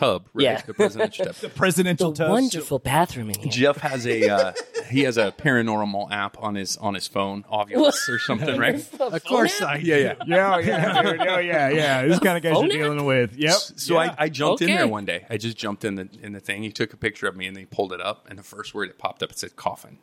[0.00, 0.44] tub, right?
[0.44, 0.60] Yeah.
[0.62, 1.54] The presidential tub.
[1.54, 2.30] presidential The tubs.
[2.30, 3.50] wonderful bathroom in here.
[3.52, 4.52] Jeff has a uh,
[4.90, 8.74] he has a paranormal app on his on his phone, Ovilus or something, right?
[9.00, 10.14] Of course I Yeah, yeah.
[10.26, 11.20] Yeah, yeah, dude.
[11.20, 12.06] Oh, yeah, yeah.
[12.06, 12.90] This kind of guys Phone you're app?
[12.92, 13.36] dealing with.
[13.36, 13.52] Yep.
[13.76, 15.26] So I, I jumped in there one day.
[15.28, 16.62] I just jumped in the in the thing.
[16.62, 18.88] He took a picture of me and they pulled it up, and the first word
[18.88, 19.98] that popped up it said coffin.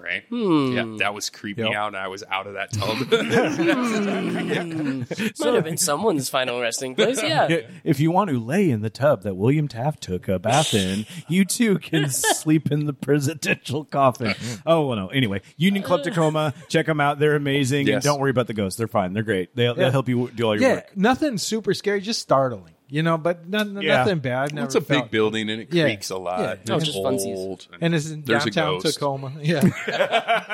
[0.00, 0.24] Right?
[0.28, 0.72] Hmm.
[0.72, 1.74] Yeah, that was creeping Yep.
[1.74, 2.96] out, and I was out of that tub.
[4.52, 5.02] Hmm.
[5.38, 7.22] Might have been someone's final resting place.
[7.22, 7.48] Yeah.
[7.84, 11.06] If you want to lay in the tub that William Taft took a bath in,
[11.28, 14.34] you too can sleep in the presidential coffin.
[14.66, 15.08] Oh, well, no.
[15.08, 17.18] Anyway, Union Club Tacoma, check them out.
[17.18, 17.88] They're amazing.
[17.88, 18.78] And don't worry about the ghosts.
[18.78, 19.12] They're fine.
[19.12, 19.54] They're great.
[19.56, 20.96] They'll, they'll help you do all your Yeah, work.
[20.96, 23.16] nothing super scary, just startling, you know.
[23.18, 23.98] But none, Yeah.
[23.98, 24.38] nothing bad.
[24.38, 25.84] I've never it's a big felt- building, and it Yeah.
[25.84, 26.40] creaks a lot.
[26.40, 26.50] Yeah.
[26.60, 27.36] and Oh, it's just funsies.
[27.36, 28.94] old, And it's in there's a downtown ghost.
[28.94, 29.32] Tacoma.
[29.42, 29.62] Yeah,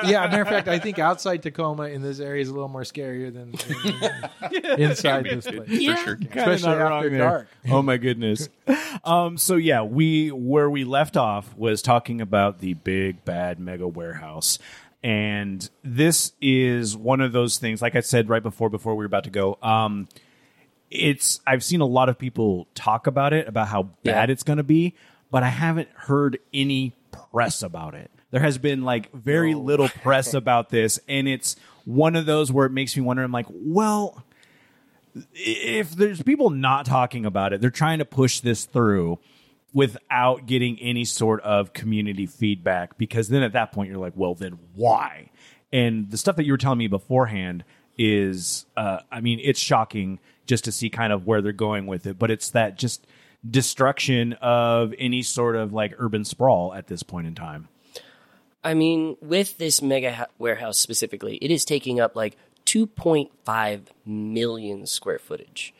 [0.05, 0.25] yeah.
[0.27, 3.31] Matter of fact, I think outside Tacoma in this area is a little more scarier
[3.33, 3.51] than,
[4.51, 5.67] than inside this place.
[5.69, 5.95] Yeah.
[5.97, 6.15] For sure.
[6.15, 7.19] Kinda Especially not wrong after there.
[7.19, 7.47] dark.
[7.69, 8.49] Oh my goodness.
[9.03, 13.87] um, so yeah, we where we left off was talking about the big bad mega
[13.87, 14.57] warehouse.
[15.01, 19.05] And this is one of those things, like I said right before before we were
[19.05, 19.57] about to go.
[19.61, 20.07] Um,
[20.91, 24.33] it's I've seen a lot of people talk about it, about how bad Yeah.
[24.33, 24.95] it's gonna be,
[25.31, 26.93] but I haven't heard any
[27.31, 28.09] press about it.
[28.31, 32.65] There has been like very little press about this, and it's one of those where
[32.65, 33.23] it makes me wonder.
[33.23, 34.23] I'm like, well,
[35.33, 39.19] if there's people not talking about it, they're trying to push this through
[39.73, 44.33] without getting any sort of community feedback because then at that point you're like, well,
[44.35, 45.29] then why?
[45.71, 47.63] And the stuff that you were telling me beforehand
[47.97, 50.19] is, uh, I mean, it's shocking
[50.49, 53.05] just to see kind of where they're going with it, but it's that just
[53.47, 57.69] destruction of any sort of like urban sprawl at this point in time.
[58.63, 62.35] I mean, with this mega ha- warehouse specifically, it is taking up like
[62.65, 65.73] 2.5 million square footage.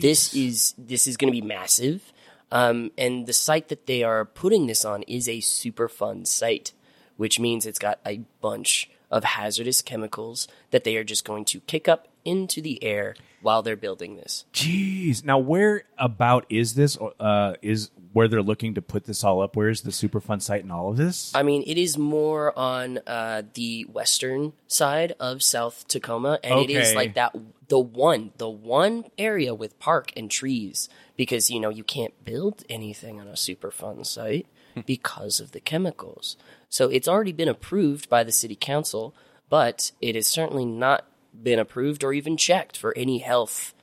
[0.00, 2.12] This is this is going to be massive,
[2.50, 6.72] um, and the site that they are putting this on is a Superfund site,
[7.18, 11.60] which means it's got a bunch of hazardous chemicals that they are just going to
[11.60, 14.46] kick up into the air while they're building this.
[14.54, 15.22] Jeez.
[15.22, 16.96] Now, where about is this?
[17.20, 19.54] Uh, is where they're looking to put this all up?
[19.54, 21.30] Where is the Superfund site and all of this?
[21.34, 26.70] I mean, it is more on uh, the western side of South Tacoma, and it
[26.70, 27.36] is like that
[27.68, 32.64] the one the one area with park and trees because you know you can't build
[32.70, 34.46] anything on a Superfund site
[34.86, 36.38] because of the chemicals.
[36.70, 39.14] So it's already been approved by the city council,
[39.50, 41.04] but it is certainly not
[41.42, 43.74] been approved or even checked for any health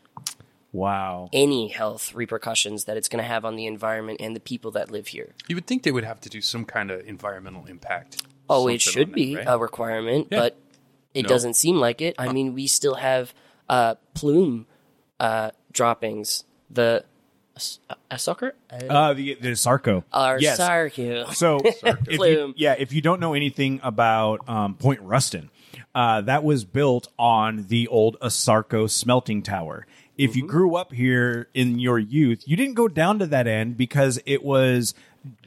[0.72, 1.30] wow.
[1.34, 4.92] any health repercussions that it's going to have on the environment and the people that
[4.92, 5.34] live here.
[5.48, 8.24] You would think they would have to do some kind of environmental impact.
[8.50, 9.46] Oh, it should on that, be right?
[9.48, 10.40] a requirement, Yeah.
[10.40, 10.58] but
[11.14, 11.30] it No.
[11.30, 12.16] doesn't seem like it.
[12.18, 13.34] I mean, we still have
[13.70, 14.66] uh, plume
[15.20, 16.46] uh, droppings.
[16.70, 17.06] The
[17.90, 18.52] a, Asarco?
[18.72, 20.04] Uh, Uh, the, the Sarco.
[20.12, 20.60] our yes.
[20.60, 21.34] Sarku.
[21.34, 25.50] So, if you, yeah, if you don't know anything about um, Point Ruston,
[25.94, 29.86] uh, that was built on the old Asarco smelting tower.
[30.18, 33.76] If you grew up here in your youth, you didn't go down to that end
[33.76, 34.94] because it was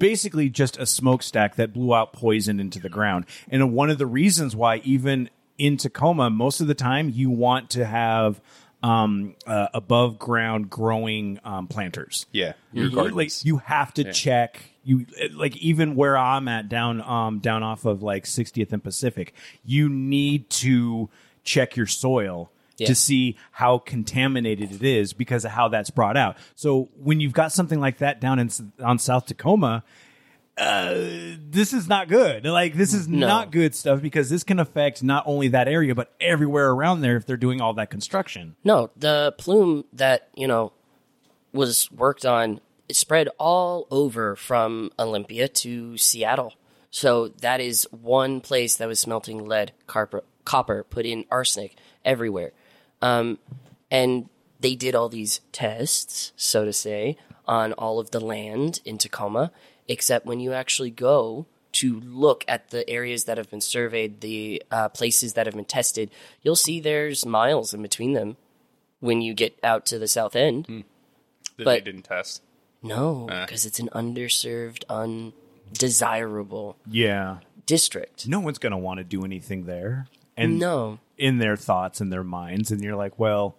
[0.01, 3.27] basically just a smokestack that blew out poison into the ground.
[3.49, 7.71] And one of the reasons why, even in Tacoma, most of the time you want
[7.71, 8.41] to have
[8.83, 13.17] um, uh, above ground growing um, planters Yeah, your you, gardens.
[13.17, 17.85] like you have to check you like even where I'm at down um down off
[17.85, 21.09] of like 60th and Pacific you need to
[21.42, 22.87] check your soil Yeah.
[22.88, 26.37] to see how contaminated it is because of how that's brought out.
[26.55, 28.51] So when you've got something like that down in
[28.83, 29.85] on South Tacoma
[30.57, 30.94] uh,
[31.51, 32.44] this is not good.
[32.47, 33.27] Like this is No.
[33.27, 37.16] not good stuff because this can affect not only that area but everywhere around there
[37.16, 38.55] if they're doing all that construction.
[38.62, 40.73] No, the plume that, you know,
[41.53, 46.55] was worked on spread all over from Olympia to Seattle.
[46.90, 52.53] So that is one place that was smelting lead, copper, copper put in arsenic everywhere.
[53.03, 53.38] Um,
[53.90, 54.29] and
[54.61, 57.16] they did all these tests, so to say,
[57.47, 59.51] on all of the land in Tacoma,
[59.88, 64.62] except when you actually go to look at the areas that have been surveyed, the
[64.70, 66.11] uh, places that have been tested,
[66.42, 68.37] you'll see there's miles in between them
[69.01, 70.64] when you get out to the south end.
[70.66, 70.85] that
[71.59, 72.42] they but- didn't test.
[72.85, 77.38] No, because it's an underserved, undesirable Yeah.
[77.66, 78.29] district.
[78.29, 80.07] No one's going to want to do anything there.
[80.37, 80.99] And No.
[81.16, 83.57] in their thoughts and their minds and you're like well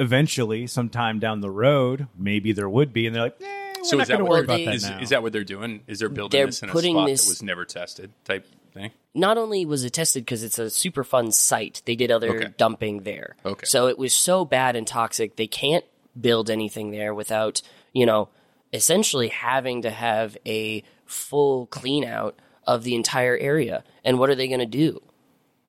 [0.00, 3.96] eventually sometime down the road maybe there would be and they're like eh, we're So
[3.96, 5.32] not is that going to what worry about they- that Is, now is that what
[5.32, 5.82] they're doing?
[5.86, 8.46] Is they're building They're this in a putting spot this- that was never tested type
[8.74, 8.90] thing?
[9.14, 12.52] Not only was it tested because it's a Superfund site, they did other Okay.
[12.58, 13.36] dumping there.
[13.46, 13.64] Okay.
[13.64, 15.84] So it was so bad and toxic, they can't
[16.20, 17.62] build anything there without,
[17.96, 18.28] you know,
[18.74, 23.82] essentially having to have a full clean out of the entire area.
[24.04, 25.02] And what are they going to do?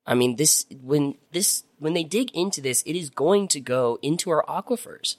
[0.06, 3.98] I mean, this when this when they dig into this, it is going to go
[4.02, 5.16] into our aquifers.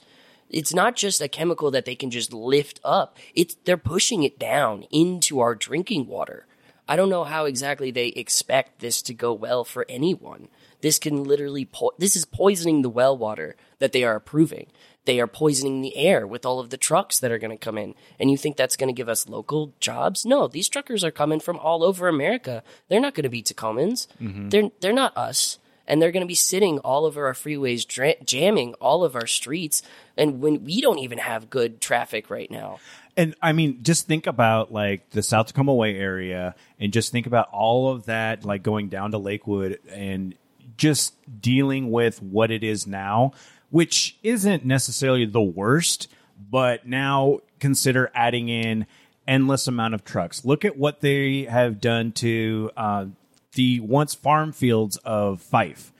[0.48, 3.18] It's not just a chemical that they can just lift up.
[3.34, 6.46] It's they're pushing it down into our drinking water.
[6.88, 10.48] I don't know how exactly they expect this to go well for anyone.
[10.80, 14.68] This can literally po- this is poisoning the well water that they are approving.
[15.06, 17.78] They are poisoning the air with all of the trucks that are going to come
[17.78, 17.94] in.
[18.18, 20.26] And you think that's going to give us local jobs?
[20.26, 22.62] No, these truckers are coming from all over America.
[22.88, 24.06] They're not going to be Tacomans.
[24.20, 24.50] Mm-hmm.
[24.50, 25.58] They're they're not us.
[25.86, 29.26] And they're going to be sitting all over our freeways, dra- jamming all of our
[29.26, 29.82] streets.
[30.16, 32.78] And when we don't even have good traffic right now,
[33.16, 37.26] and i mean just think about like the south tacoma way area and just think
[37.26, 40.34] about all of that like going down to lakewood and
[40.76, 43.32] just dealing with what it is now
[43.70, 46.08] which isn't necessarily the worst
[46.48, 48.86] but now consider adding in
[49.26, 50.44] endless amount of trucks.
[50.44, 53.06] Look at what they have done to uh,
[53.54, 55.92] the once farm fields of fife.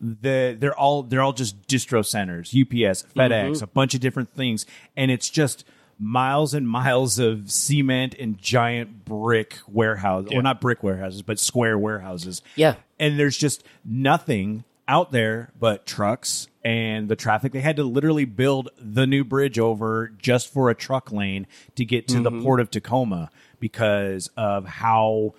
[0.00, 4.64] The they're all they're all just distro centers, UPS, FedEx, a bunch of different things,
[4.96, 5.64] and it's just
[5.98, 11.78] miles and miles of cement and giant brick warehouse, well, not brick warehouses, but square
[11.78, 12.40] warehouses.
[12.56, 12.76] Yeah.
[12.98, 17.52] and there's just nothing out there but trucks and the traffic.
[17.52, 21.84] They had to literally build the new bridge over just for a truck lane to
[21.84, 25.34] get to the port of Tacoma because of how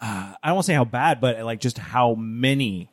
[0.00, 2.91] uh, I don't want to say how bad, but like just how many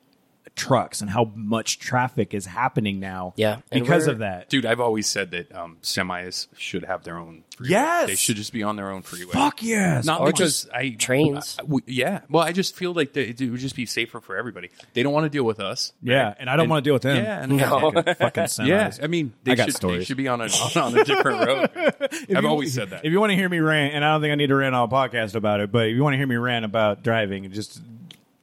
[0.60, 3.34] trucks and how much traffic is happening now.
[3.38, 4.50] Yeah, because of that.
[4.50, 7.72] Dude, I've always said that um, semis should have their own freeway.
[7.72, 8.08] Yes!
[8.08, 9.32] They should just be on their own freeway.
[9.34, 10.06] Fuck yes.
[10.06, 11.58] Not Or because just I trains.
[11.60, 14.38] I- w- yeah, well, I just feel like that it would just be safer for
[14.38, 14.70] everybody.
[14.94, 15.92] They don't want to deal with us.
[16.02, 17.24] yeah, and I don't want to deal with them.
[17.24, 17.92] Yeah, and No.
[17.92, 18.68] fucking, fucking semis.
[18.68, 18.92] yeah.
[19.04, 20.00] I mean, they I got should, stories.
[20.00, 20.46] They should be on a
[20.76, 21.70] on a different road.
[22.02, 23.06] I've you- always said that.
[23.06, 24.76] If you want to hear me rant, and I don't think I need to rant
[24.76, 27.50] on a podcast about it, but if you want to hear me rant about driving,
[27.52, 27.82] just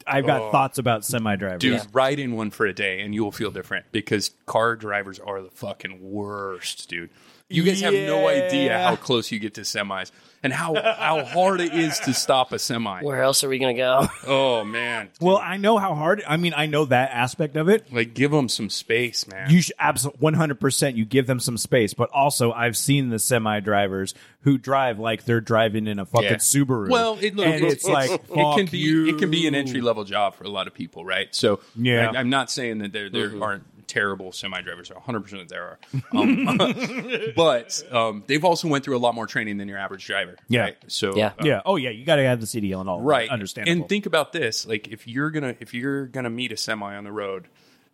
[0.06, 0.50] I've got oh.
[0.52, 1.60] thoughts about semi drivers.
[1.60, 5.18] Dude, ride in one for a day and you will feel different because car drivers
[5.18, 7.10] are the fucking worst, dude.
[7.48, 10.10] You guys have no idea how close you get to semis
[10.46, 13.02] and how how hard it is to stop a semi.
[13.02, 14.08] where else are we going to go?
[14.26, 15.10] Oh man.
[15.20, 16.22] Well, I know how hard.
[16.26, 17.92] I mean, I know that aspect of it.
[17.92, 19.50] Like give them some space, man.
[19.50, 20.96] You should absolutely one hundred percent.
[20.96, 25.24] You give them some space, but also I've seen the semi drivers who drive like
[25.24, 26.36] they're driving in a fucking Yeah.
[26.36, 26.88] Subaru.
[26.88, 29.06] Well, it, look, and it's, like it can be you.
[29.08, 31.34] it can be an entry level job for a lot of people, right?
[31.34, 32.12] So Yeah.
[32.14, 33.42] I, am not saying that there there mm-hmm.
[33.42, 34.90] aren't terrible semi drivers.
[34.90, 35.78] are 100 percent there are,
[36.18, 36.58] um,
[37.36, 40.36] but um, they've also went through a lot more training than your average driver.
[40.48, 40.60] Yeah.
[40.62, 40.76] right?
[40.88, 41.28] So Yeah.
[41.38, 41.60] uh, Yeah.
[41.64, 41.90] Oh yeah.
[41.90, 43.00] You got to have the CDL and all.
[43.00, 43.80] right Understandable.
[43.82, 47.04] and think about this like if you're gonna if you're gonna meet a semi on
[47.04, 47.48] the road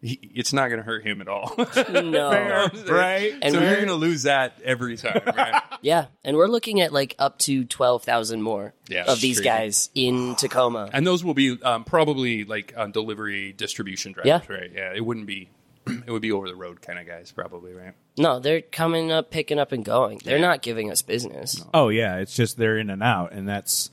[0.05, 1.55] he, it's not going to hurt him at all.
[1.93, 2.29] No.
[2.89, 3.33] right?
[3.41, 5.63] And so you're we're- going to lose that every time, right?
[5.81, 9.45] Yeah, and we're looking at like up to twelve thousand more Yeah, of these crazy.
[9.49, 10.91] guys in Tacoma.
[10.93, 14.53] and those will be um, probably like uh, delivery distribution drivers, Yeah.
[14.57, 14.73] right?
[14.75, 15.51] Yeah, it wouldn't be.
[16.07, 17.95] It would be over the road kind of guys, probably, right?
[18.19, 20.21] No, they're coming up, picking up, and going.
[20.25, 21.65] They're not giving us business.
[21.75, 23.91] Oh yeah, it's just they're in and out, and that's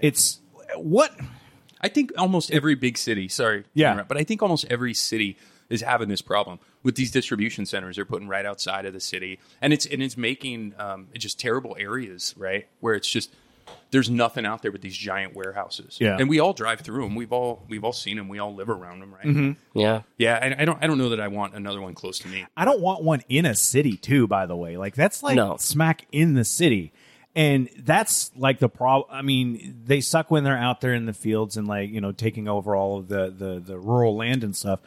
[0.00, 0.40] it's
[0.76, 1.12] what
[1.80, 3.28] I think almost every big city.
[3.28, 3.92] Sorry, to Yeah.
[3.92, 5.36] interrupt, but I think almost every city
[5.68, 7.96] is having this problem with these distribution centers.
[7.96, 11.76] They're putting right outside of the city, and it's and it's making um, just terrible
[11.78, 12.66] areas, right?
[12.80, 13.30] Where it's just
[13.90, 15.98] there's nothing out there but these giant warehouses.
[16.00, 16.16] Yeah.
[16.18, 17.14] and we all drive through them.
[17.14, 18.28] We've all we've all seen them.
[18.28, 19.24] We all live around them, right?
[19.24, 19.78] Mm-hmm.
[19.78, 22.28] Yeah, Yeah, and I don't I don't know that I want another one close to
[22.28, 22.46] me.
[22.56, 24.26] I don't want one in a city too.
[24.26, 25.56] By the way, like that's like No.
[25.58, 26.92] smack in the city,
[27.34, 29.08] and that's like the problem.
[29.10, 32.12] I mean, they suck when they're out there in the fields and like you know
[32.12, 34.80] taking over all of the the the rural land and stuff.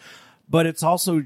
[0.49, 1.23] But it's also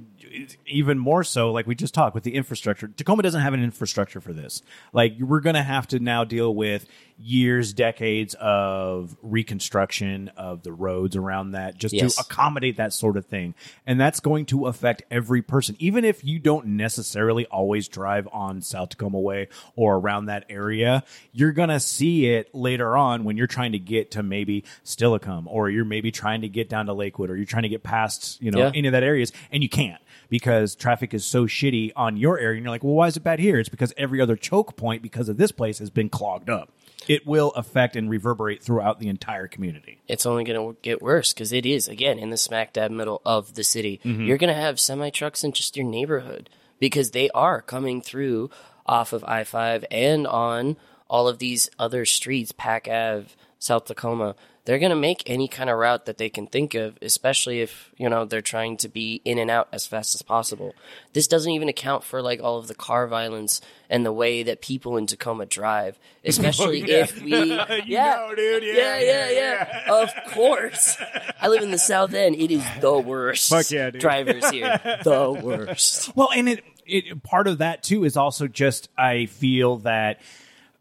[0.66, 2.88] even more so, like we just talked with the infrastructure.
[2.88, 4.62] Tacoma doesn't have an infrastructure for this.
[4.94, 6.86] Like we're going to have to now deal with
[7.20, 12.16] years, decades of reconstruction of the roads around that just Yes.
[12.16, 13.56] to accommodate that sort of thing.
[13.88, 18.62] And that's going to affect every person, even if you don't necessarily always drive on
[18.62, 21.04] South Tacoma Way or around that area.
[21.32, 25.46] You're going to see it later on when you're trying to get to maybe Steilacoom
[25.48, 28.40] or you're maybe trying to get down to Lakewood or you're trying to get past,
[28.42, 28.72] you know, Yeah.
[28.76, 32.58] any of that areas and you can't because traffic is so shitty on your area.
[32.58, 33.60] And you're like, well, why is it bad here?
[33.60, 36.72] It's because every other choke point because of this place has been clogged up.
[37.08, 40.02] It will affect and reverberate throughout the entire community.
[40.08, 43.22] it's only going to get worse because it is again in the smack dab middle
[43.26, 44.02] of the city.
[44.04, 44.24] Mm-hmm.
[44.24, 46.50] You're going to have semi trucks in just your neighborhood
[46.80, 48.50] because they are coming through
[48.86, 50.76] off of I five and on
[51.10, 53.28] all of these other streets, Pac Ave,
[53.60, 54.36] South Tacoma.
[54.68, 57.90] They're going to make any kind of route that they can think of, especially if,
[57.96, 60.76] you know, they're trying to be in and out as fast as possible.
[61.14, 64.62] This doesn't even account for like all of the car violence and the way that
[64.62, 67.32] people in Tacoma drive, oh, especially if we,
[67.86, 68.64] yeah, dude.
[68.64, 69.84] yeah, yeah, yeah.
[69.90, 70.98] Of course.
[71.40, 72.36] I live in the South End.
[72.36, 73.50] It is the worst.
[73.50, 74.02] Fuck yeah, dude.
[74.02, 76.14] Drivers here, the worst.
[76.14, 80.20] Well, and it, it part of that too is also just I feel that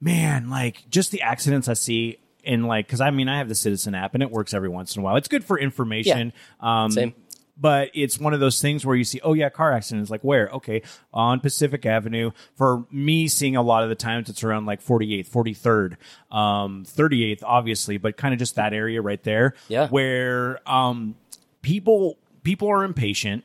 [0.00, 3.54] man, like just the accidents I see in like because I mean I have the
[3.54, 5.16] Citizen app and it works every once in a while.
[5.16, 6.32] It's good for information.
[6.60, 7.14] Um, Same.
[7.58, 10.10] But it's one of those things where you see, oh yeah, car accidents.
[10.10, 10.48] Like where?
[10.48, 10.82] Okay,
[11.12, 12.32] on Pacific Avenue.
[12.54, 17.42] For me, seeing a lot of the times, it's around like 48th, 43rd, um, 38th,
[17.42, 19.54] obviously, but kind of just that area right there.
[19.68, 19.88] Yeah.
[19.88, 21.14] Where um,
[21.62, 23.42] people people are impatient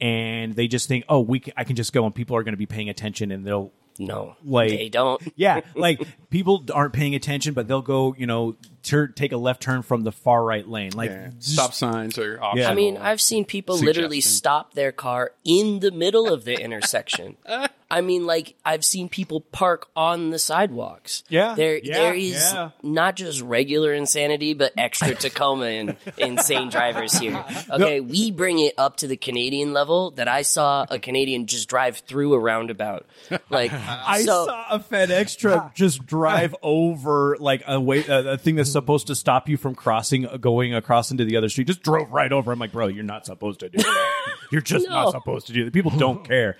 [0.00, 2.54] and they just think, oh, we can, I can just go and people are going
[2.54, 5.20] to be paying attention and they'll No, Like- they don't.
[5.36, 9.62] yeah, like people aren't paying attention, but they'll go, you know, tur take a left
[9.62, 10.92] turn from the far right lane.
[10.94, 12.64] Like, Stop signs are optional.
[12.64, 12.70] Yeah.
[12.70, 17.36] I mean, I've seen people literally stop their car in the middle of the intersection.
[17.92, 21.24] I mean, like I've seen people park on the sidewalks.
[21.28, 22.70] Yeah, there yeah, there is yeah.
[22.82, 27.44] not just regular insanity, but extra Tacoma and insane drivers here.
[27.70, 31.68] Okay, we bring it up to the Canadian level that I saw a Canadian just
[31.68, 33.06] drive through a roundabout.
[33.50, 38.38] Like I so, saw a FedEx truck just drive over like a way a, a
[38.38, 41.66] thing that's supposed to stop you from crossing, going across into the other street.
[41.66, 42.52] Just drove right over.
[42.52, 44.12] I'm like, bro, you're not supposed to do that.
[44.50, 45.04] You're just No.
[45.04, 45.72] not supposed to do that.
[45.72, 46.56] People don't care.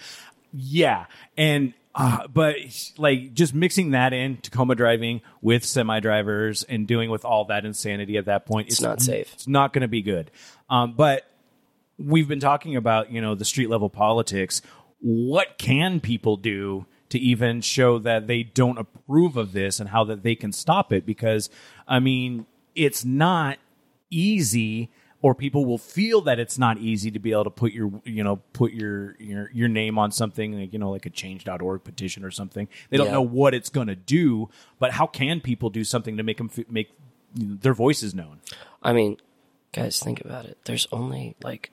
[0.54, 1.06] Yeah,
[1.36, 2.56] and uh, but
[2.96, 7.64] like just mixing that in Tacoma driving with semi drivers and doing with all that
[7.66, 9.30] insanity at that point, It's not safe.
[9.34, 10.30] It's not going to be good.
[10.70, 11.26] Um, but
[11.98, 14.62] we've been talking about you know the street level politics
[15.00, 20.04] what can people do to even show that they don't approve of this and how
[20.04, 21.50] that they can stop it because
[21.88, 23.58] i mean it's not
[24.10, 27.90] easy or people will feel that it's not easy to be able to put your
[28.04, 31.84] you know put your your your name on something like you know like a change.org
[31.84, 33.12] petition or something they don't Yeah.
[33.12, 36.50] know what it's going to do but how can people do something to make them
[36.56, 36.90] f- make
[37.34, 38.40] their voices known
[38.84, 39.18] I mean,
[39.72, 40.58] guys, think about it.
[40.64, 41.70] There's only like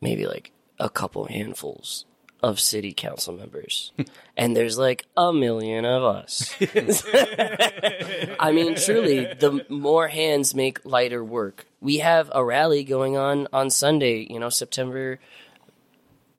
[0.00, 2.04] maybe like a couple handfuls
[2.44, 3.90] of city council members,
[4.36, 6.54] and there's like a million of us.
[8.38, 11.66] I mean, truly, the more hands make lighter work.
[11.80, 15.18] We have a rally going on on Sunday, you know, September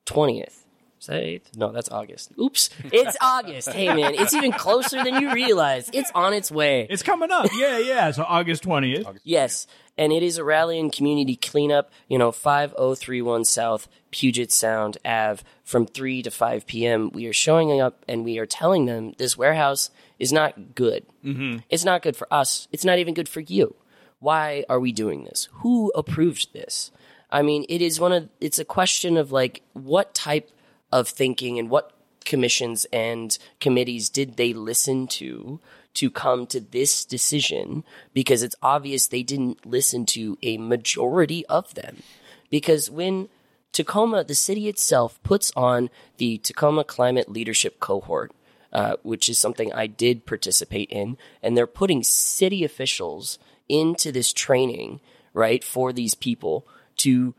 [0.06, 0.62] 20th.
[1.00, 1.56] Is that 8th?
[1.56, 2.32] No, that's August.
[2.40, 2.70] Oops.
[2.92, 3.68] It's August.
[3.68, 5.90] Hey, man, it's even closer than you realize.
[5.92, 6.86] It's on its way.
[6.88, 9.66] it's coming up yeah yeah so august 20th Yes,
[9.98, 11.90] and it is a rally and community cleanup.
[12.08, 17.10] You know, five oh three one South Puget Sound Ave from three to five p.m.
[17.12, 21.06] We are showing up and we are telling them this warehouse is not good.
[21.24, 21.58] Mm-hmm.
[21.68, 22.68] It's not good for us.
[22.72, 23.74] It's not even good for you.
[24.18, 25.48] Why are we doing this?
[25.52, 26.90] Who approved this?
[27.30, 30.50] I mean, it is one of it's a question of like what type
[30.92, 31.92] of thinking and what
[32.24, 35.60] commissions and committees did they listen to
[35.96, 41.74] to come to this decision because it's obvious they didn't listen to a majority of
[41.74, 42.02] them.
[42.50, 43.28] Because when
[43.72, 48.32] Tacoma, the city itself, puts on the Tacoma Climate Leadership Cohort,
[48.72, 53.38] uh, which is something I did participate in, and they're putting city officials
[53.68, 55.00] into this training,
[55.32, 56.66] right, for these people
[56.98, 57.34] to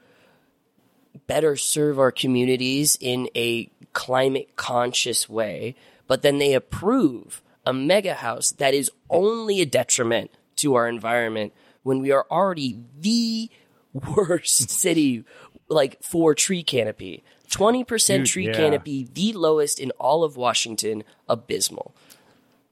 [1.25, 5.75] better serve our communities in a climate conscious way,
[6.07, 11.53] but then they approve a mega house that is only a detriment to our environment
[11.83, 13.49] when we are already the
[13.93, 15.25] worst city
[15.67, 17.25] like for tree canopy.
[17.49, 18.53] 20% Dude, tree yeah.
[18.53, 21.93] canopy, the lowest in all of Washington, abysmal.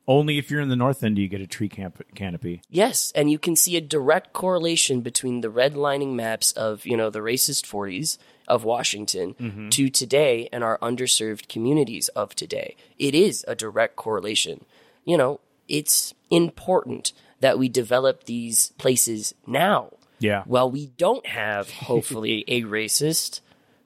[0.08, 2.62] Only if you're in the north end do you get a tree camp- canopy.
[2.70, 7.10] Yes, and you can see a direct correlation between the redlining maps of, you know,
[7.10, 8.18] the racist 40s
[8.48, 9.70] of Washington mm-hmm.
[9.70, 12.76] to today and our underserved communities of today.
[12.98, 14.64] It is a direct correlation.
[15.06, 19.92] You know, it's important that we develop these places now.
[20.20, 20.44] Yeah.
[20.46, 23.42] Well, we don't have, hopefully, a racist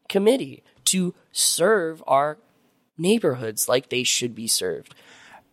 [0.08, 2.38] committee to serve our
[2.98, 4.96] neighborhoods like they should be served.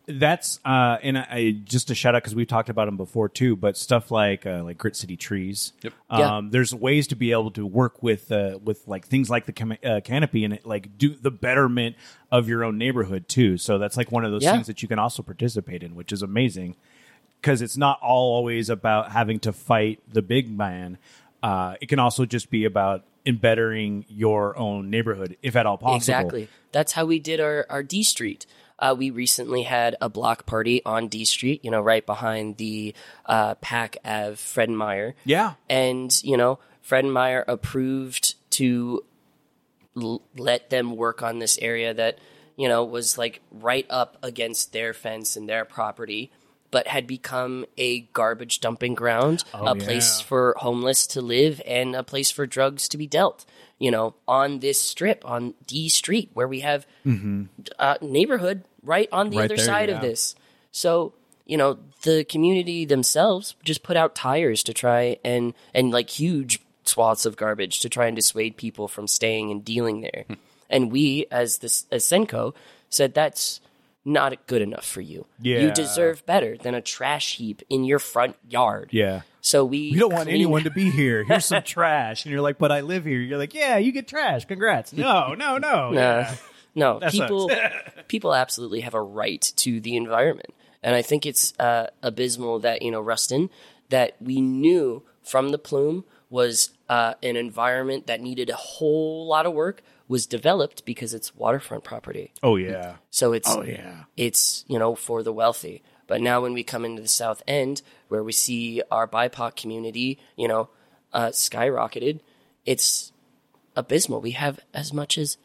[0.08, 3.28] That's uh, and I, I just a shout out because we've talked about them before
[3.28, 3.56] too.
[3.56, 5.72] But stuff like uh, like Grit City Trees.
[5.82, 5.92] Yep.
[6.08, 6.40] Um, Yeah.
[6.52, 9.78] There's ways to be able to work with uh, with like things like the cam-
[9.84, 11.96] uh, canopy and it, like do the betterment
[12.30, 13.56] of your own neighborhood too.
[13.58, 14.52] So that's like one of those Yeah.
[14.52, 16.76] things that you can also participate in, which is amazing
[17.40, 20.98] because it's not all always about having to fight the big man.
[21.42, 25.76] Uh, it can also just be about in bettering your own neighborhood, if at all
[25.78, 25.96] possible.
[25.96, 26.48] Exactly.
[26.70, 28.46] That's how we did our, our D Street.
[28.78, 32.94] Uh, we recently had a block party on D Street, you know, right behind the
[33.24, 35.14] uh, Pac Ave Fred Meyer.
[35.24, 35.54] Yeah.
[35.68, 39.04] And, you know, Fred Meyer approved to
[39.96, 42.18] l- let them work on this area that,
[42.56, 46.30] you know, was like right up against their fence and their property,
[46.70, 52.02] but had become a garbage dumping ground, a place for homeless to live, and a
[52.02, 53.44] place for drugs to be dealt.
[53.78, 56.86] You know, on this strip, on D Street, where we have
[57.78, 59.96] uh, neighborhood right on the Right other there, side yeah.
[59.96, 60.34] of this.
[60.72, 61.12] So,
[61.44, 66.60] you know, the community themselves just put out tires to try and and like huge
[66.84, 70.24] swaths of garbage to try and dissuade people from staying and dealing there.
[70.28, 70.34] Hmm.
[70.70, 72.54] and we as this as SENCo
[72.88, 73.60] said that's
[74.06, 75.26] not good enough for you.
[75.42, 75.58] Yeah.
[75.58, 78.88] You deserve better than a trash heap in your front yard.
[78.92, 79.22] Yeah.
[79.40, 81.24] So we We don't want clean- anyone to be here.
[81.24, 82.24] Here's some trash.
[82.24, 83.18] And you're like, but I live here.
[83.20, 84.44] You're like, yeah, you get trash.
[84.44, 84.92] Congrats.
[84.92, 85.90] No, no, no.
[85.92, 86.24] Nah.
[86.74, 87.50] no, That people
[88.08, 92.82] people absolutely have a right to the environment, and I think it's uh, abysmal that
[92.82, 93.50] you know Ruston
[93.88, 99.46] that we knew from the plume was uh, an environment that needed a whole lot
[99.46, 102.32] of work was developed because it's waterfront property.
[102.42, 102.96] Oh, yeah.
[103.10, 104.04] So it's Oh, yeah.
[104.16, 105.82] it's you know for the wealthy.
[106.06, 110.20] But now when we come into the South End, where we see our BIPOC community,
[110.36, 110.68] you know,
[111.12, 112.20] uh, skyrocketed,
[112.64, 113.10] it's
[113.74, 114.20] abysmal.
[114.20, 115.36] We have as much as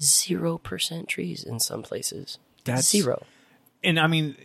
[0.00, 2.38] zero percent trees in some places.
[2.64, 3.24] That's- zero.
[3.84, 4.36] and I mean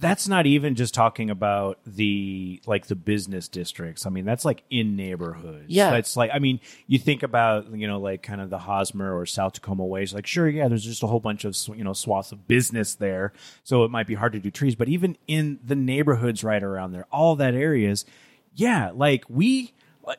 [0.00, 4.06] that's not even just talking about the like the business districts.
[4.06, 5.66] I mean that's like in neighborhoods.
[5.68, 5.90] Yeah.
[5.90, 9.26] that's like I mean you think about you know like kind of the Hosmer or
[9.26, 10.14] South Tacoma ways.
[10.14, 13.34] Like sure, yeah, there's just a whole bunch of you know swaths of business there,
[13.62, 14.74] so it might be hard to do trees.
[14.74, 18.06] But even in the neighborhoods right around there, all that areas,
[18.54, 19.74] yeah, like we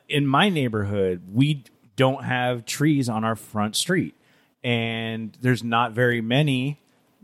[0.08, 1.64] in my neighborhood we
[1.96, 4.14] don't have trees on our front street,
[4.62, 6.78] and there's not very many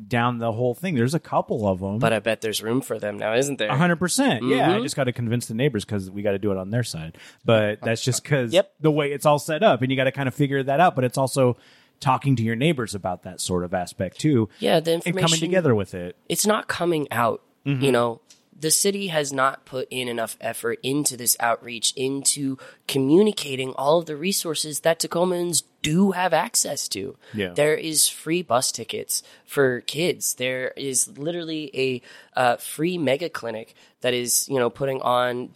[0.07, 0.95] down the whole thing.
[0.95, 3.69] There's a couple of them, But I bet there's room for them now, isn't there?
[3.71, 4.45] a hundred percent.
[4.45, 4.79] Yeah, Mm-hmm.
[4.79, 6.85] I just got to convince the neighbors because we got to do it on their
[6.85, 7.19] side.
[7.45, 8.73] But that's just because Yep.
[8.81, 10.95] the way it's all set up, and you got to kind of figure that out.
[10.95, 11.57] But it's also
[12.01, 15.75] talking to your neighbors about that sort of aspect too, Yeah, the and coming together
[15.75, 16.15] with it.
[16.29, 17.43] it's not coming out.
[17.67, 17.83] Mm-hmm.
[17.85, 18.21] You know,
[18.61, 24.07] the city has not put in enough effort into this outreach, into communicating all of
[24.07, 27.17] the resources that Tacomans do have access to.
[27.33, 27.51] Yeah.
[27.55, 30.35] There is free bus tickets for kids.
[30.35, 32.03] There is literally a
[32.39, 35.51] uh, free mega clinic that is, you know, putting on,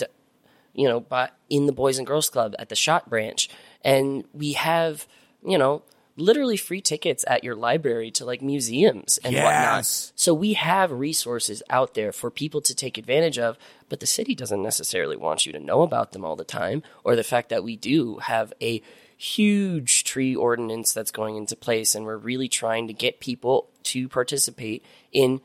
[0.73, 3.49] you know, by, in the Boys and Girls Club at the Shot Branch.
[3.83, 5.07] And we have,
[5.45, 5.83] you know,
[6.17, 9.45] literally free tickets at your library to like museums and Yes.
[9.45, 10.13] whatnot.
[10.15, 13.57] So we have resources out there for people to take advantage of,
[13.89, 17.17] but the city doesn't necessarily want you to know about them all the time, or
[17.17, 18.83] the fact that we do have a
[19.17, 24.09] huge tree ordinance that's going into place, and we're really trying to get people to
[24.09, 25.41] participate in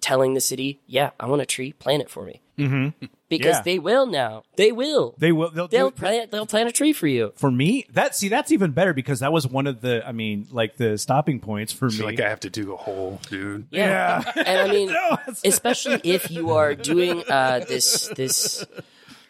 [0.00, 2.42] telling the city, yeah, I want a tree, plant it for me.
[2.58, 3.06] Mm-hmm.
[3.38, 3.62] Because Yeah.
[3.62, 4.42] they will now.
[4.56, 5.14] They will.
[5.18, 5.50] They will.
[5.50, 5.96] They'll, They'll it.
[5.96, 6.30] plant.
[6.30, 7.32] They'll plant a tree for you.
[7.36, 7.86] for me.
[7.92, 10.06] That see, that's even better because that was one of the.
[10.06, 12.04] I mean, like the stopping points for It's me.
[12.06, 13.66] like I have to dig a hole, dude.
[13.70, 14.22] Yeah.
[14.36, 18.64] and I mean, No, especially if you are doing uh, this this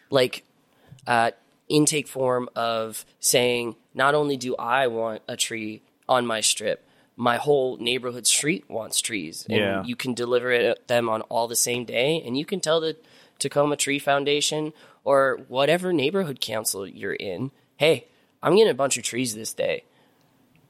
[0.09, 0.43] like
[1.07, 1.31] uh,
[1.69, 6.83] intake form of saying, not only do I want a tree on my strip,
[7.17, 9.83] my whole neighborhood street wants trees, and Yeah.
[9.85, 12.97] you can deliver it them on all the same day, and you can tell the
[13.39, 14.73] Tacoma Tree Foundation
[15.03, 18.07] or whatever neighborhood council you're in, hey,
[18.41, 19.83] I'm getting a bunch of trees this day.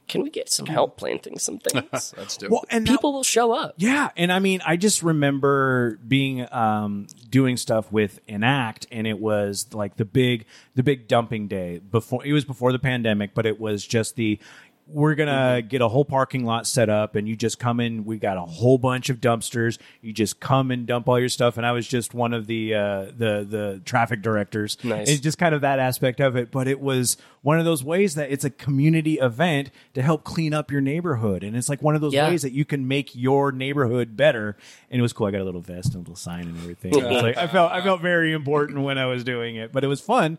[0.07, 2.13] Can we get some help planting some things?
[2.15, 2.51] That's dope.
[2.51, 3.73] well, and that- People will show up.
[3.77, 9.19] Yeah, and I mean, I just remember being um, doing stuff with Enact, and it
[9.19, 10.45] was like the big,
[10.75, 12.23] the big dumping day before.
[12.23, 14.39] It was before the pandemic, but it was just the.
[14.87, 18.05] We're gonna get a whole parking lot set up, and you just come in.
[18.05, 19.79] We got a whole bunch of dumpsters.
[20.01, 21.57] You just come and dump all your stuff.
[21.57, 24.77] And I was just one of the uh, the the traffic directors.
[24.83, 25.09] Nice.
[25.09, 26.51] It's just kind of that aspect of it.
[26.51, 30.53] But it was one of those ways that it's a community event to help clean
[30.53, 32.29] up your neighborhood, and it's like one of those Yeah.
[32.29, 34.55] ways that you can make your neighborhood better.
[34.91, 35.25] And it was cool.
[35.25, 36.91] I got a little vest and a little sign and everything.
[36.91, 39.87] Was like, I felt I felt very important when I was doing it, but it
[39.87, 40.37] was fun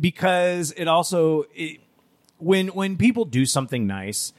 [0.00, 1.78] because it also it,
[2.44, 4.32] when when people do something nice.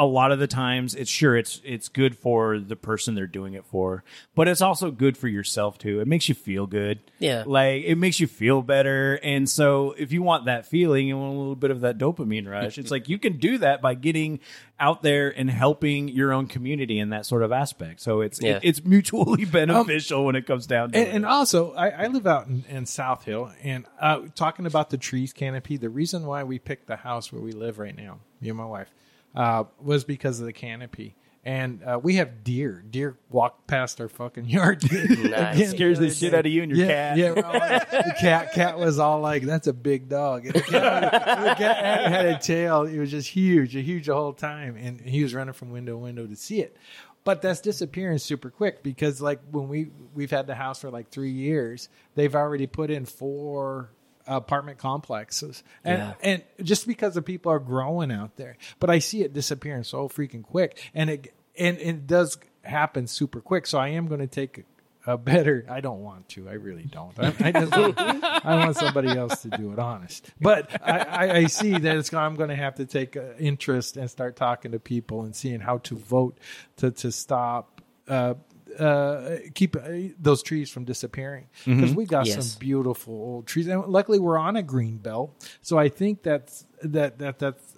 [0.00, 3.52] A lot of the times, it's sure it's it's good for the person they're doing
[3.52, 4.02] it for,
[4.34, 6.00] but it's also good for yourself too.
[6.00, 7.00] It makes you feel good.
[7.18, 7.44] Yeah.
[7.46, 9.16] like it makes you feel better.
[9.22, 12.48] And so, if you want that feeling, you want a little bit of that dopamine
[12.48, 12.78] rush.
[12.78, 14.40] it's like you can do that by getting
[14.78, 18.00] out there and helping your own community in that sort of aspect.
[18.00, 18.52] So it's Yeah.
[18.56, 21.14] it, it's mutually beneficial when it comes down to And, it.
[21.14, 24.96] and also, I, I live out in, in South Hill, and uh, talking about the
[24.96, 28.48] trees canopy, the reason why we picked the house where we live right now, me
[28.48, 28.90] and my wife,
[29.34, 31.16] uh, was because of the canopy.
[31.42, 32.84] And uh, we have deer.
[32.90, 34.82] Deer walk past our fucking yard.
[34.92, 35.70] Nice.
[35.70, 37.16] scares the shit out of you and your yeah, cat.
[37.16, 41.12] Yeah, like- the cat cat was all like, "That's a big dog." And the cat,
[41.12, 42.82] the cat had, a tail.
[42.82, 45.92] It was just huge, a huge the whole time, and he was running from window
[45.92, 46.76] to window to see it.
[47.24, 51.08] But that's disappearing super quick because, like, when we we've had the house for like
[51.10, 53.90] three years, they've already put in four
[54.36, 56.14] apartment complexes, and Yeah.
[56.22, 60.08] and just because the people are growing out there, but I see it disappearing so
[60.08, 63.66] freaking quick, and it and it does happen super quick.
[63.66, 64.64] So I am going to take
[65.06, 65.64] a better.
[65.68, 66.48] I don't want to.
[66.48, 67.18] I really don't.
[67.18, 69.78] I, I just want, I want somebody else to do it.
[69.78, 72.12] Honest, but I, I, I see that it's.
[72.12, 75.78] I'm going to have to take interest and start talking to people and seeing how
[75.78, 76.38] to vote
[76.76, 77.80] to to stop.
[78.06, 78.34] Uh,
[78.78, 79.80] uh, keep uh,
[80.18, 81.46] those trees from disappearing.
[81.64, 82.46] Because we got Yes.
[82.46, 86.64] some beautiful old trees, and luckily we're on a green belt, so I think that's
[86.82, 87.74] that that that's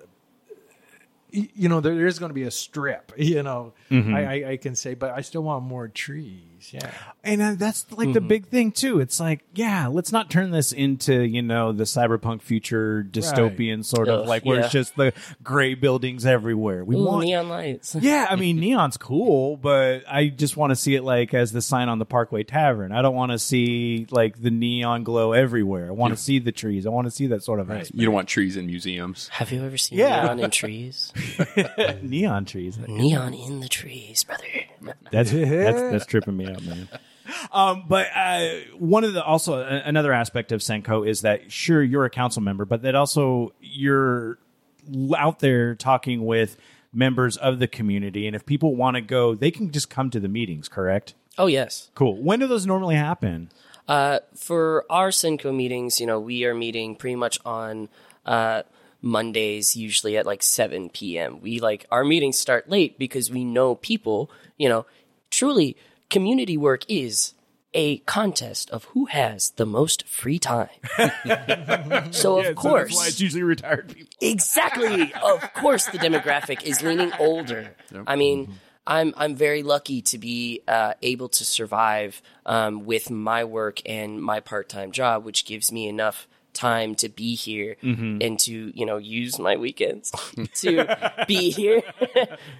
[1.30, 3.72] you know there is going to be a strip you know.
[3.90, 4.14] Mm-hmm.
[4.14, 6.90] I, I i can say but i still want more trees yeah
[7.24, 9.00] And uh, that's like the big thing too.
[9.00, 14.08] It's like, yeah, let's not turn this into you know the cyberpunk future dystopian sort
[14.08, 16.84] of like where it's just the gray buildings everywhere.
[16.84, 17.94] We Ooh, want neon lights.
[18.00, 21.62] yeah, I mean neon's cool, but I just want to see it like as the
[21.62, 22.92] sign on the Parkway Tavern.
[22.92, 25.88] I don't want to see like the neon glow everywhere.
[25.88, 26.86] I want to see the trees.
[26.86, 27.92] I want to see that sort of aspect.
[27.94, 29.28] You don't want trees in museums.
[29.28, 30.22] Have you ever seen Yeah.
[30.24, 31.12] neon in trees?
[32.02, 32.78] neon trees.
[32.88, 34.44] neon in the trees, brother.
[35.10, 36.88] That's that's that's tripping me out, man.
[37.53, 38.48] Um, but uh,
[38.78, 42.42] one of the also a- another aspect of SENCo is that sure you're a council
[42.42, 44.38] member, but that also you're
[44.92, 46.57] l- out there talking with
[46.92, 50.18] members of the community, and if people want to go, they can just come to
[50.18, 50.68] the meetings.
[50.68, 51.14] Correct?
[51.38, 51.90] Oh yes.
[51.94, 52.16] Cool.
[52.20, 53.50] When do those normally happen?
[53.86, 57.88] Uh, for our SENCo meetings, you know, we are meeting pretty much on
[58.26, 58.62] uh,
[59.00, 61.40] Mondays, usually at like 7 p.m.
[61.40, 64.28] We like our meetings start late because we know people,
[64.59, 64.86] you know,
[65.30, 65.76] truly
[66.12, 67.34] community work is
[67.74, 70.68] a contest of who has the most free time.
[72.12, 74.12] so of course, usually retired people.
[74.20, 75.12] Exactly.
[75.14, 77.74] of course, the demographic is leaning older.
[78.06, 78.54] I mean,
[78.86, 84.22] I'm I'm very lucky to be uh, able to survive um, with my work and
[84.22, 88.18] my part time job, which gives me enough time to be here mm-hmm.
[88.20, 90.11] and to you know use my weekends
[90.55, 91.82] to be here.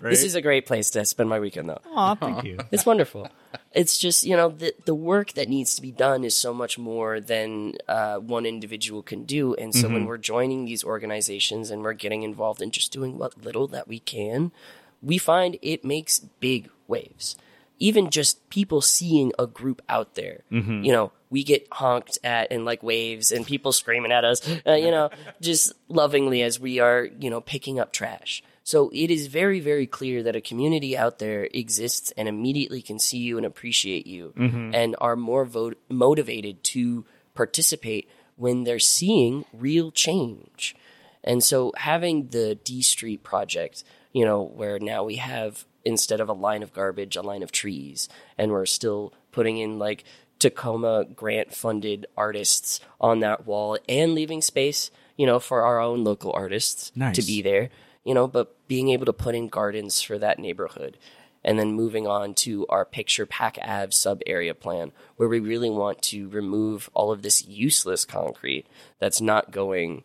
[0.03, 1.81] This is a great place to spend my weekend, though.
[1.95, 2.59] Aw, thank you.
[2.71, 3.29] It's wonderful.
[3.73, 6.79] It's just you know the the work that needs to be done is so much
[6.79, 10.07] more than uh, one individual can do, and so when mm-hmm.
[10.07, 13.99] we're joining these organizations and we're getting involved in just doing what little that we
[13.99, 14.53] can,
[15.01, 17.37] we find it makes big waves.
[17.79, 20.85] Even just people seeing a group out there, mm-hmm.
[20.85, 24.75] you know, we get honked at and like waves and people screaming at us, uh,
[24.75, 25.09] you know,
[25.41, 28.43] just lovingly as we are, you know, picking up trash.
[28.65, 32.99] So it is very, very clear that a community out there exists and immediately can
[32.99, 34.35] see you and appreciate you
[34.75, 40.77] and are more vo- motivated to participate when they're seeing real change.
[41.25, 46.29] And so having the D Street project, you know, where now we have instead of
[46.29, 50.05] a line of garbage, a line of trees, and we're still putting in like
[50.43, 56.05] Tacoma grant funded artists on that wall and leaving space, you know, for our own
[56.05, 57.17] local artists Nice.
[57.17, 57.71] to be there,
[58.05, 60.99] you know, but being able to put in gardens for that neighborhood.
[61.45, 65.71] And then moving on to our picture Pac Ave sub area plan, where we really
[65.71, 68.65] want to remove all of this useless concrete
[69.01, 70.05] that's not going.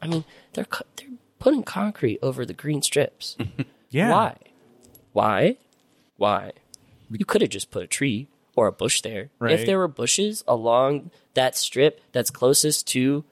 [0.00, 0.66] I mean, they're
[0.96, 1.08] they're
[1.40, 3.36] putting concrete over the green strips.
[3.90, 4.10] Yeah.
[4.10, 4.36] Why?
[5.12, 5.56] Why?
[6.18, 6.52] Why?
[7.10, 9.30] You could have just put a tree or a bush there.
[9.38, 9.52] Right.
[9.52, 13.24] If there were bushes along that strip that's closest to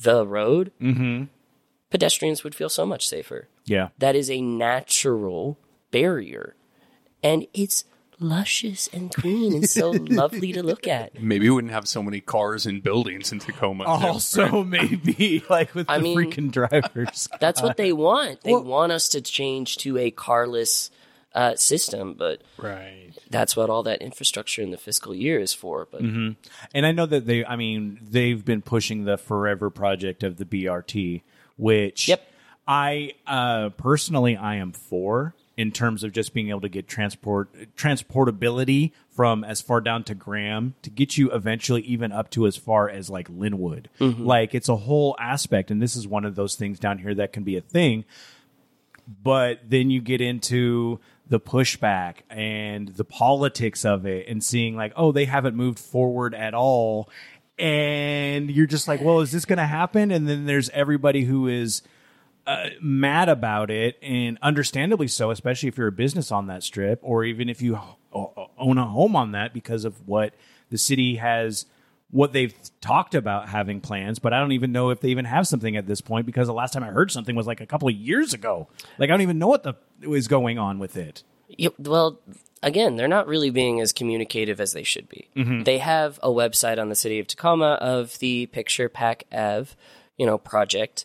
[0.00, 1.24] the road, mm-hmm.
[1.90, 3.48] pedestrians would feel so much safer.
[3.64, 3.88] Yeah.
[3.98, 5.58] That is a natural
[5.90, 6.56] barrier.
[7.22, 7.84] And it's
[8.20, 11.20] luscious and green and so lovely to look at.
[11.20, 13.84] Maybe we wouldn't have so many cars and buildings in Tacoma.
[13.84, 13.90] too.
[14.06, 17.28] Also, maybe like with I the mean- freaking drivers.
[17.40, 18.42] That's what they want.
[18.42, 20.90] They want us to change to a carless
[21.34, 23.10] uh, system, but Right.
[23.30, 25.88] that's what all that infrastructure in the fiscal year is for.
[25.90, 26.36] But And
[26.86, 31.22] I know that they, I mean, they've been pushing the forever project of the BRT,
[31.56, 32.26] which Yep.
[32.66, 37.48] I uh, personally I am for in terms of just being able to get transport
[37.76, 42.56] transportability from as far down to Graham to get you eventually even up to as
[42.56, 43.86] far as like Lynnwood.
[44.00, 47.32] Like it's a whole aspect, and this is one of those things down here that
[47.32, 48.04] can be a thing
[49.22, 54.92] but then you get into the pushback and the politics of it and seeing like
[54.96, 57.08] oh they haven't moved forward at all.
[57.58, 60.10] And you're just like well is this going to happen?
[60.10, 61.82] And then there's everybody who is
[62.46, 66.98] uh, mad about it and understandably so especially if you're a business on that strip
[67.02, 67.78] or even if you
[68.12, 70.34] own a home on that because of what
[70.68, 71.64] the city has
[72.10, 75.48] what they've talked about having plans, but I don't even know if they even have
[75.48, 77.88] something at this point because the last time I heard something was like a couple
[77.88, 78.68] of years ago.
[78.98, 81.22] Like I don't even know what the is going on with it.
[81.48, 82.20] Yeah, well,
[82.62, 85.28] again, they're not really being as communicative as they should be.
[85.64, 89.70] They have a website on the city of Tacoma of the Picture Pac Ave,
[90.16, 91.04] you know, project.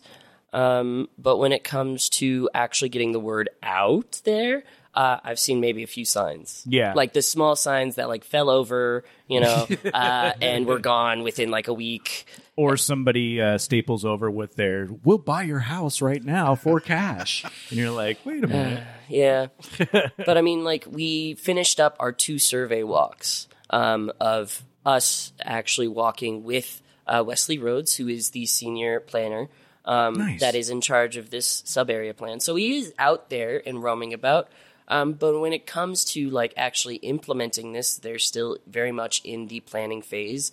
[0.52, 4.64] Um, but when it comes to actually getting the word out there,
[4.94, 6.64] uh, I've seen maybe a few signs.
[6.66, 6.94] Yeah.
[6.94, 11.50] like the small signs that like fell over, you know, uh, and were gone within
[11.50, 12.26] like a week.
[12.56, 17.44] Or somebody uh, staples over with their "We'll buy your house right now for cash,"
[17.70, 19.46] and you're like, "Wait a minute." Yeah.
[20.16, 25.88] but I mean, like, we finished up our two survey walks um, of us actually
[25.88, 29.48] walking with uh, Wesley Rhodes, who is the senior planner
[29.84, 30.40] um, Nice.
[30.40, 32.40] that is in charge of this sub area plan.
[32.40, 34.48] So he is out there and roaming about.
[34.90, 39.46] Um, but when it comes to like actually implementing this, they're still very much in
[39.46, 40.50] the planning phase,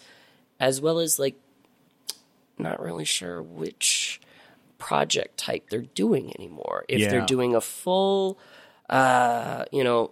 [0.60, 1.36] as well as like
[2.58, 4.22] not really sure which
[4.78, 6.86] project type they're doing anymore.
[6.88, 7.10] If Yeah.
[7.10, 8.38] they're doing a full,
[8.90, 10.12] uh, you know,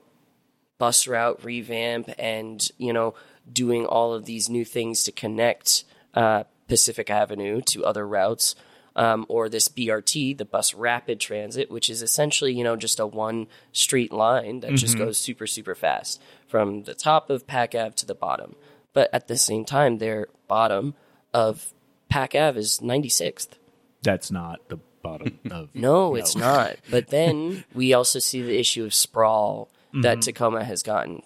[0.80, 3.14] bus route revamp and, you know,
[3.52, 5.84] doing all of these new things to connect
[6.16, 8.56] uh, Pacific Avenue to other routes.
[8.98, 13.06] Um, or this BRT, the bus rapid transit, which is essentially, you know, just a
[13.06, 17.96] one street line that just goes super, super fast from the top of Pac Ave
[17.96, 18.56] to the bottom.
[18.94, 20.94] But at the same time, their bottom
[21.34, 21.74] of
[22.10, 23.50] Pac Ave is 96th.
[24.02, 25.70] That's not the bottom of.
[25.74, 26.78] No, it's not.
[26.90, 31.22] But then we also see the issue of sprawl that Tacoma has gotten.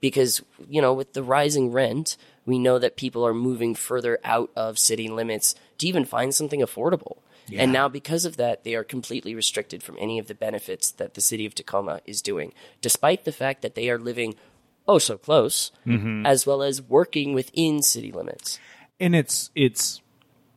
[0.00, 4.50] Because, you know, with the rising rent, we know that people are moving further out
[4.56, 7.18] of city limits to even find something affordable.
[7.58, 11.12] And now, because of that, they are completely restricted from any of the benefits that
[11.12, 14.34] the city of Tacoma is doing, despite the fact that they are living
[14.88, 15.70] oh so close,
[16.26, 18.58] as well as working within city limits.
[19.00, 20.00] and it's it's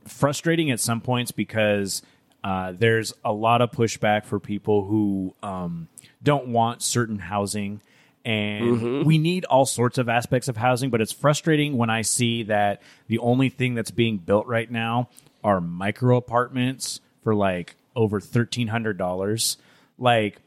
[0.05, 2.01] frustrating at some points because
[2.43, 5.89] uh, there's a lot of pushback for people who um,
[6.24, 7.82] don't want certain housing
[8.28, 9.07] and mm-hmm.
[9.07, 12.82] we need all sorts of aspects of housing but it's frustrating when i see that
[13.07, 15.07] the only thing that's being built right now
[15.43, 19.57] are micro apartments for like over $1300
[19.97, 20.39] like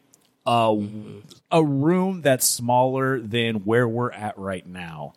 [0.46, 0.88] a,
[1.50, 5.12] a room that's smaller than where we're at right now.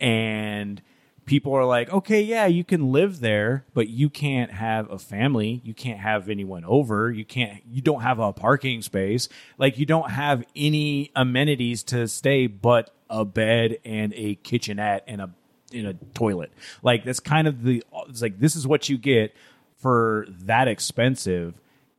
[0.00, 0.80] And
[1.24, 5.60] people are like, okay, yeah, you can live there, but you can't have a family.
[5.64, 7.10] You can't have anyone over.
[7.10, 9.28] You can't, you don't have a parking space.
[9.58, 15.20] Like, you don't have any amenities to stay but a bed and a kitchenette and
[15.20, 15.30] a,
[15.72, 16.52] in a toilet.
[16.82, 19.34] Like, that's kind of the, it's like, this is what you get
[19.76, 21.54] for that expensive.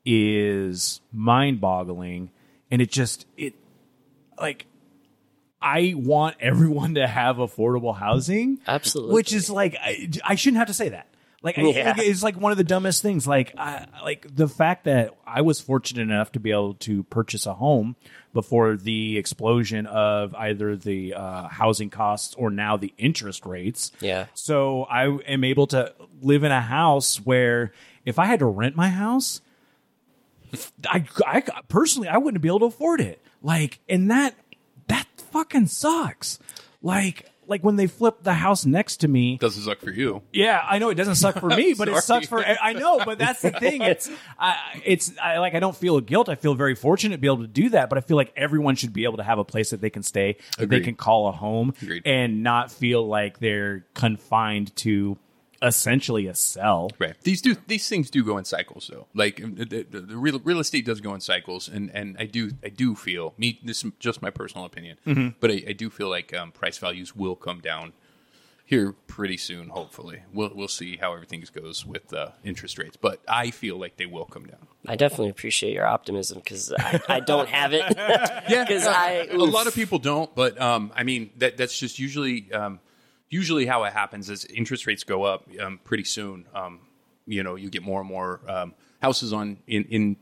[0.06, 2.30] is mind-boggling
[2.70, 3.56] and it just it
[4.40, 4.68] like
[5.66, 8.60] I want everyone to have affordable housing.
[8.68, 9.14] Absolutely.
[9.16, 11.08] Which is like I, I shouldn't have to say that.
[11.42, 11.94] Like, Yeah.
[11.96, 13.28] like, it's like one of the dumbest things.
[13.28, 17.46] Like I, like the fact that I was fortunate enough to be able to purchase
[17.46, 17.96] a home
[18.34, 23.92] before the explosion of either the uh, housing costs or now the interest rates.
[24.00, 24.26] Yeah.
[24.34, 27.74] So I am able to live in a house where
[28.06, 29.42] if I had to rent my house,
[30.88, 33.22] I, I personally I wouldn't be able to afford it.
[33.42, 34.34] Like, and that
[35.36, 36.40] fucking sucks.
[36.82, 39.38] Like, like when they flip the house next to me.
[39.38, 40.22] Doesn't suck for you.
[40.32, 43.02] Yeah, I know it doesn't suck for me, but it sucks for I know.
[43.04, 43.82] But that's the thing.
[43.86, 44.10] It's
[44.40, 46.30] I, it's I, like I don't feel guilt.
[46.30, 47.90] I feel very fortunate to be able to do that.
[47.90, 50.02] But I feel like everyone should be able to have a place that they can
[50.02, 52.04] stay, that they can call a home, Agreed.
[52.06, 55.18] and not feel like they're confined to
[55.66, 56.92] essentially a sell.
[57.00, 57.16] Right.
[57.24, 59.08] These do these things do go in cycles though.
[59.14, 62.52] Like the, the, the real real estate does go in cycles, and and I do
[62.64, 65.30] I do feel me this is just my personal opinion, Mm-hmm.
[65.40, 67.94] but I, I do feel like um, price values will come down
[68.68, 69.70] here pretty soon.
[69.70, 73.98] Hopefully, we'll we'll see how everything goes with uh, interest rates, but I feel like
[73.98, 74.68] they will come down.
[74.88, 77.84] I definitely appreciate your optimism because I, I don't have it.
[78.50, 81.78] Yeah, because uh, I a lot of people don't, but um, I mean that that's
[81.78, 82.80] just usually um,
[83.30, 86.46] usually how it happens is interest rates go up um, pretty soon.
[86.54, 86.80] Um,
[87.28, 90.18] you know, you get more and more um, houses on in, in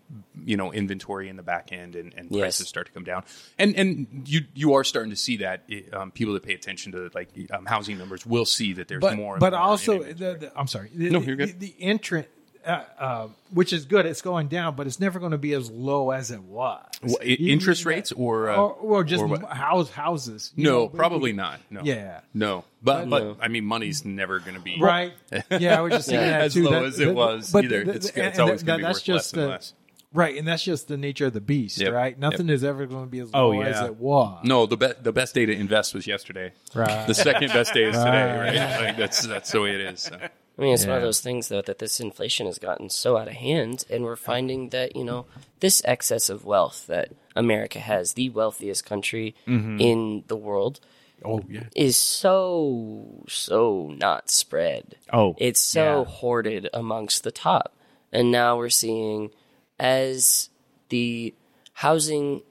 [0.45, 2.39] you know inventory in the back end, and, and Yes.
[2.41, 3.23] prices start to come down.
[3.59, 6.93] And and you you are starting to see that it, um, people that pay attention
[6.93, 9.33] to like um, housing numbers will see that there's but more.
[9.35, 10.89] and but more also the, the, I'm sorry.
[10.93, 11.59] The, No, you're good.
[11.59, 12.27] The, the entrant,
[12.66, 15.70] uh, uh, which is good, it's going down, but it's never going to be as
[15.70, 16.84] low as it was.
[17.03, 20.51] Wha- i- You- interest you- rates or, uh, or, or just or house houses.
[20.55, 21.59] no, know, probably not.
[21.70, 22.22] No, Yeah.
[22.34, 22.64] no.
[22.82, 23.38] But but No.
[23.41, 25.14] I mean, money's never going to be Right.
[25.59, 26.38] Yeah, I was just thinking Yeah.
[26.39, 26.64] that as too.
[26.66, 27.84] low That- as it that- was but either.
[27.86, 29.74] the- it's the- it's and always going to be that's worth just less and less.
[30.16, 31.91] Right, and that's just the nature of the beast, Yep.
[31.91, 32.20] right?
[32.20, 32.53] Nothing Yep.
[32.55, 34.45] is ever going to be as Oh, low as it was.
[34.45, 36.51] No, the best the best day to invest was yesterday.
[36.76, 37.07] Right.
[37.07, 38.38] The second best day is today.
[38.38, 38.86] Right.
[38.86, 40.01] Like, that's that's the way it is.
[40.01, 40.18] So.
[40.57, 43.27] I mean, it's one of those things though that this inflation has gotten so out
[43.27, 45.25] of hand, and we're finding that you know
[45.59, 49.79] this excess of wealth that America has, the wealthiest country mm-hmm.
[49.79, 50.79] in the world,
[51.25, 51.63] Oh yeah.
[51.75, 54.95] is so so not spread.
[55.11, 56.11] Oh, It's so yeah.
[56.11, 57.75] hoarded amongst the top.
[58.11, 59.31] And now we're seeing
[59.79, 60.49] as
[60.89, 61.33] the
[61.73, 62.43] housing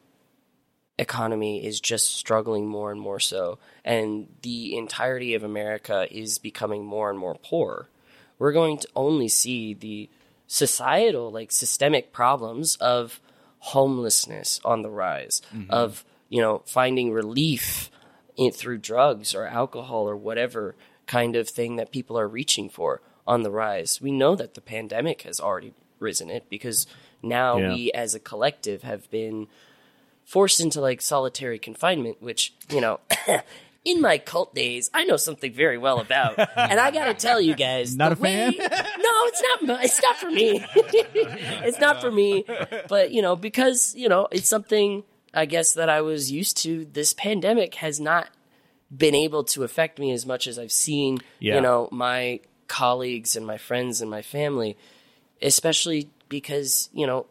[0.98, 6.84] economy is just struggling more and more so, and the entirety of America is becoming
[6.84, 7.88] more and more poor.
[8.43, 10.11] We're going to only see the
[10.49, 13.20] societal, like systemic problems of
[13.61, 15.70] homelessness on the rise, mm-hmm.
[15.70, 17.88] of you know finding relief
[18.36, 20.74] in, through drugs or alcohol or whatever
[21.07, 24.01] kind of thing that people are reaching for on the rise.
[24.01, 26.88] We know that the pandemic has already risen it because
[27.22, 27.74] now Yeah.
[27.74, 29.47] we as a collective have been
[30.24, 32.99] forced into like solitary confinement, which, you know,
[33.85, 36.39] in my cult days, I know something very well about.
[36.39, 38.55] and I gotta tell you guys, Not a fan?
[38.57, 39.85] no, it's not.
[39.85, 40.64] It's not for me.
[40.74, 42.45] it's not for me.
[42.89, 45.05] But you know, because you know, it's something
[45.35, 46.85] I guess that I was used to.
[46.85, 48.28] This pandemic has not
[48.95, 51.18] been able to affect me as much as I've seen.
[51.41, 51.57] Yeah.
[51.57, 54.76] You know, my colleagues and my friends and my family,
[55.41, 57.26] especially because you know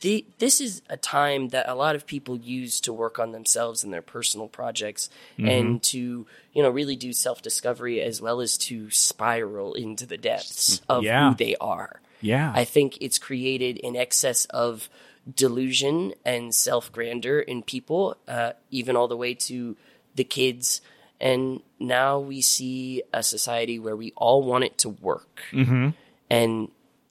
[0.00, 3.84] the, this is a time that a lot of people use to work on themselves
[3.84, 5.48] and their personal projects mm-hmm.
[5.48, 10.80] and to you know really do self-discovery as well as to spiral into the depths
[10.80, 11.30] mm, of Yeah.
[11.30, 12.00] who they are.
[12.20, 12.52] Yeah.
[12.54, 14.88] i think it's created an excess of
[15.34, 19.76] delusion and self-grandeur in people uh, even all the way to
[20.14, 20.80] the kids.
[21.20, 25.42] And now we see a society where we all want it to work.
[25.52, 25.90] Mm-hmm.
[26.30, 26.68] And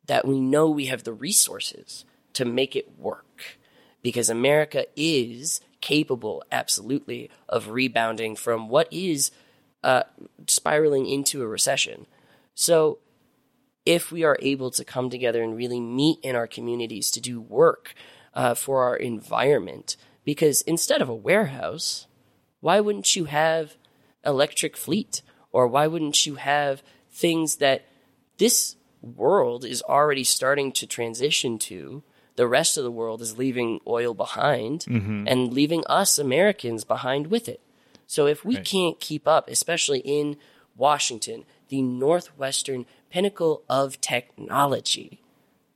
[0.08, 2.04] that we know we have the resources
[2.34, 3.58] to make it work
[4.02, 9.32] because America is capable, absolutely, of rebounding from what is
[9.84, 10.04] uh,
[10.48, 12.06] spiraling into a recession.
[12.56, 13.00] So,
[13.86, 17.42] if we are able to come together and really meet in our communities to do
[17.42, 17.94] work
[18.34, 22.08] uh, for our environment, because instead of a warehouse,
[22.62, 23.76] why wouldn't you have
[24.26, 25.22] electric fleet
[25.52, 26.82] or why wouldn't you have
[27.12, 27.86] things that
[28.38, 32.04] this world is already starting to transition to
[32.36, 37.48] the rest of the world is leaving oil behind and leaving us americans behind with
[37.48, 37.60] it.
[38.08, 40.38] So if we can't keep up especially in
[40.76, 45.20] washington the northwestern pinnacle of technology.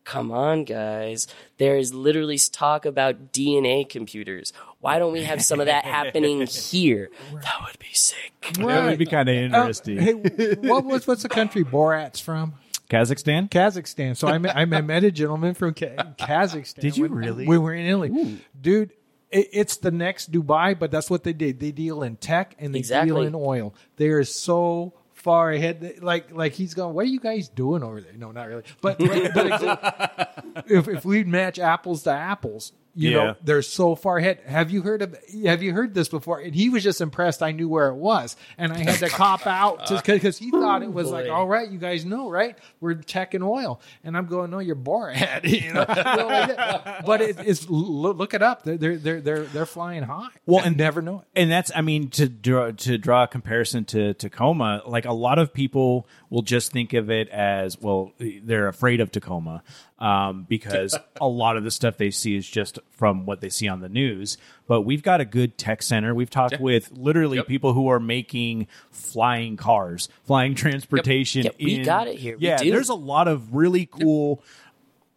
[0.04, 1.28] Come on guys.
[1.58, 4.54] There is literally talk about dna computers.
[4.80, 7.10] Why don't we have some of that happening here?
[7.34, 8.32] That would be sick.
[8.54, 9.98] That would be kind of Uh, interesting.
[10.00, 10.14] hey,
[10.56, 12.54] what was what's the country Borat's from?
[12.90, 13.50] Kazakhstan.
[13.50, 14.16] Kazakhstan.
[14.16, 15.86] So I met, I met a gentleman from Ka-
[16.20, 16.80] Kazakhstan.
[16.80, 17.48] Did you when- really?
[17.48, 18.92] We were in Italy, dude.
[19.30, 21.60] It, it's the next Dubai, but that's what they did.
[21.60, 23.76] They deal in tech and they deal in oil.
[23.98, 26.00] They are so far ahead.
[26.02, 26.94] Like like he's going.
[26.94, 28.14] What are you guys doing over there?
[28.16, 28.64] No, not really.
[28.80, 33.16] But, but, but if if we match apples to apples, you Yeah.
[33.18, 34.40] know, they're so far ahead.
[34.46, 35.16] Have you heard of?
[35.46, 36.40] Have you heard this before?
[36.40, 37.44] And he was just impressed.
[37.44, 40.82] I knew where it was, and I had to cop out just because he thought
[40.82, 42.58] it was like, all right, you guys know, right?
[42.82, 45.86] We're tech and oil, and I'm going, no, you're Borat, you know.
[45.88, 47.06] So like that.
[47.06, 48.64] but it, it's look, it up.
[48.64, 50.30] They're they're they're they're, they're flying high.
[50.46, 51.40] Well, and and- never know it.
[51.42, 55.38] and that's i mean to draw to draw a comparison to tacoma like a lot
[55.40, 59.62] of people will just think of it as well they're afraid of tacoma
[60.00, 63.68] um, because a lot of the stuff they see is just from what they see
[63.68, 67.48] on the news but we've got a good tech center we've talked with literally Yep.
[67.48, 72.38] people who are making flying cars flying transportation Yep, we in- got it here.
[72.38, 72.72] We yeah do.
[72.72, 74.44] there's a lot of really cool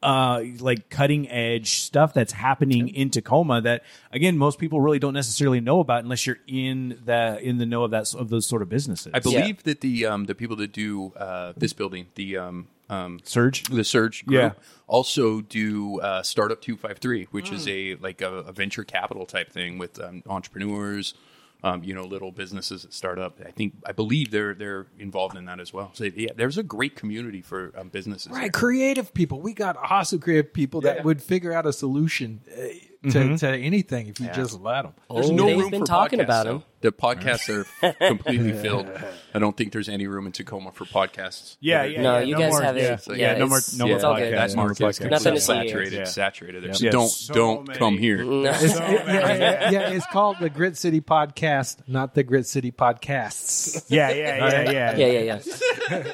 [0.03, 5.12] uh like cutting edge stuff that's happening in Tacoma that again most people really don't
[5.12, 8.62] necessarily know about unless you're in the in the know of that of those sort
[8.62, 9.12] of businesses.
[9.12, 13.20] I believe that the um, the people that do uh, this building, the um, um,
[13.24, 13.64] Surge.
[13.64, 14.53] the Surge group, Yeah.
[14.86, 19.24] also do uh, Startup Two Five Three, which is a like a, a venture capital
[19.24, 21.14] type thing with um, entrepreneurs.
[21.62, 23.38] Um, you know, little businesses that start up.
[23.47, 25.91] I think, I believe they're they're involved in that as well.
[25.93, 28.32] So yeah, there's a great community for um, businesses.
[28.32, 29.43] Right, creative people.
[29.43, 32.41] We got awesome creative people that would figure out a solution
[33.03, 33.34] to, mm-hmm.
[33.36, 34.92] to anything if you just let them.
[35.11, 36.57] There's Oh, no they've room been for talking podcasts, about though.
[36.57, 36.62] him.
[36.82, 37.48] The podcasts
[37.82, 38.90] are completely filled.
[39.34, 41.57] I don't think there's any room in Tacoma for podcasts.
[41.61, 42.01] Yeah, yeah.
[42.03, 42.82] No, yeah, you guys more, have it.
[42.82, 44.18] Yeah, So, yeah, yeah, no more, no yeah, more podcasts.
[44.18, 44.32] good.
[44.34, 45.11] That more market is podcasts.
[45.11, 45.92] Nothing to saturated.
[45.98, 46.05] Yeah.
[46.05, 46.62] Saturated.
[46.64, 46.74] There.
[46.74, 46.90] So Yeah.
[46.90, 47.78] don't So don't many.
[47.78, 48.18] come here.
[48.18, 48.44] Mm.
[49.11, 53.84] Yeah, yeah, yeah, it's called the Grit City Podcast, not the Grit City Podcasts.
[53.88, 55.38] Yeah, yeah, yeah, yeah, Yeah, yeah,
[55.90, 56.12] yeah.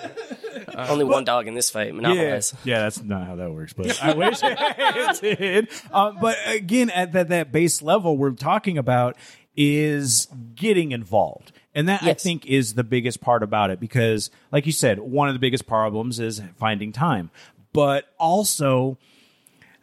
[0.89, 1.87] Only one dog in this fight.
[1.89, 2.55] Yeah, Monopolize.
[2.64, 5.68] yeah, that's not how that works, but I wish it did.
[5.93, 9.16] Um, but again, at that, that base level, we're talking about
[9.57, 11.53] is getting involved.
[11.74, 15.29] And that I think is the biggest part about it because, like you said, one
[15.29, 17.31] of the biggest problems is finding time,
[17.74, 18.97] but also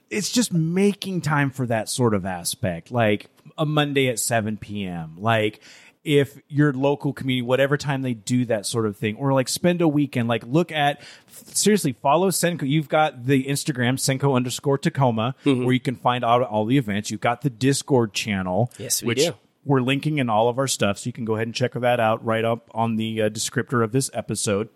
[0.09, 5.15] it's just making time for that sort of aspect, like a Monday at 7 p.m.
[5.17, 5.59] Like
[6.03, 9.81] if your local community, whatever time they do that sort of thing, or like spend
[9.81, 11.01] a weekend, like look at
[11.31, 12.67] seriously follow SENCo.
[12.67, 15.63] You've got the Instagram SENCo underscore Tacoma, Mm-hmm.
[15.63, 17.09] where you can find out all the events.
[17.11, 19.33] You've got the Discord channel, Yes, we which do.
[19.65, 21.99] we're linking in all of our stuff, so you can go ahead and check that
[21.99, 24.69] out right up on the uh, descriptor of this episode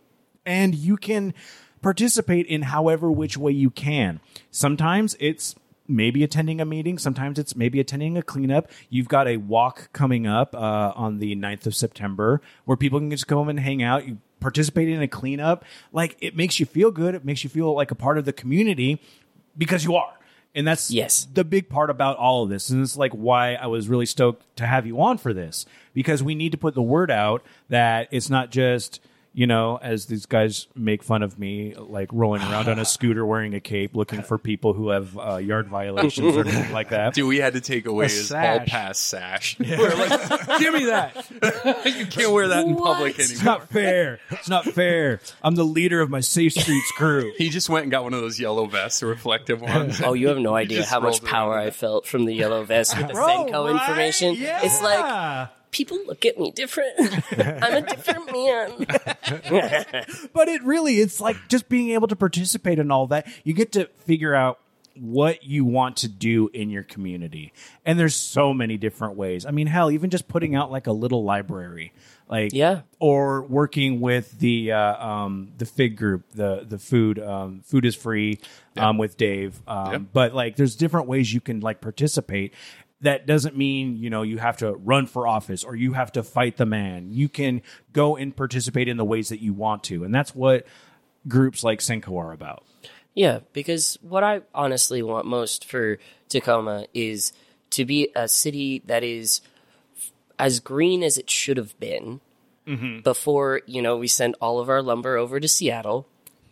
[0.46, 1.34] and you can
[1.82, 4.20] participate in however which way you can.
[4.50, 5.56] Sometimes it's
[5.88, 8.70] maybe attending a meeting, sometimes it's maybe attending a cleanup.
[8.90, 13.10] You've got a walk coming up uh, on the 9th of September where people can
[13.12, 14.08] just come and hang out.
[14.08, 15.66] You participate in a cleanup.
[15.92, 18.34] Like it makes you feel good, it makes you feel like a part of the
[18.34, 19.02] community
[19.58, 20.14] because you are.
[20.56, 21.28] And that's Yes.
[21.32, 22.70] the big part about all of this.
[22.70, 26.24] And it's like why I was really stoked to have you on for this because
[26.24, 29.00] we need to put the word out that it's not just,
[29.38, 33.24] you know, as these guys make fun of me, like rolling around on a scooter
[33.24, 37.14] wearing a cape looking for people who have uh, yard violations or anything like that.
[37.14, 38.68] Dude, we had to take away his all sash.
[38.68, 39.60] pass sash.
[39.60, 41.30] We're like, give me that.
[41.86, 43.16] you can't wear that in public anymore.
[43.20, 43.46] It's anymore.
[43.60, 44.20] not fair.
[44.32, 45.20] It's not fair.
[45.44, 47.32] I'm the leader of my Safe Streets crew.
[47.38, 50.02] He just went and got one of those yellow vests, the reflective ones.
[50.02, 52.34] Oh, you have no idea just how much rolled around power I felt from the
[52.34, 53.88] yellow vest with the Bro, SENCo right?
[53.88, 54.34] information.
[54.34, 54.62] Yeah.
[54.64, 56.94] It's like people look at me different.
[57.38, 58.86] I'm a different man.
[60.34, 63.72] but it really it's like just being able to participate in all that you get
[63.74, 64.60] to figure out
[65.00, 67.54] what you want to do in your community
[67.86, 70.92] and there's so many different ways i mean hell even just putting out like a
[70.92, 71.94] little library
[72.28, 72.82] like Yeah.
[73.00, 77.96] or working with the uh, um, the fig group the the food um, food is
[77.96, 78.40] free
[78.76, 80.02] um, with dave um, Yep.
[80.14, 82.56] but like there's different ways you can like participate
[83.02, 86.24] that doesn't mean you know you have to run for office or you have to
[86.24, 87.12] fight the man.
[87.12, 87.62] You can
[87.94, 90.04] go and participate in the ways that you want to.
[90.04, 90.66] And that's what
[91.28, 92.64] groups like SENCo are about.
[93.14, 95.98] Yeah, because what I honestly want most for
[96.30, 97.34] Tacoma is
[97.72, 99.42] to be a city that is
[99.98, 102.22] f- as green as it should have been
[103.04, 106.06] before, you know, we sent all of our lumber over to Seattle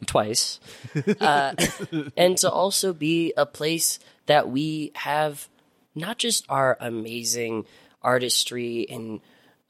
[0.05, 0.59] twice.
[1.19, 1.53] uh,
[2.17, 5.49] and to also be a place that we have
[5.95, 7.65] not just our amazing
[8.01, 9.21] artistry and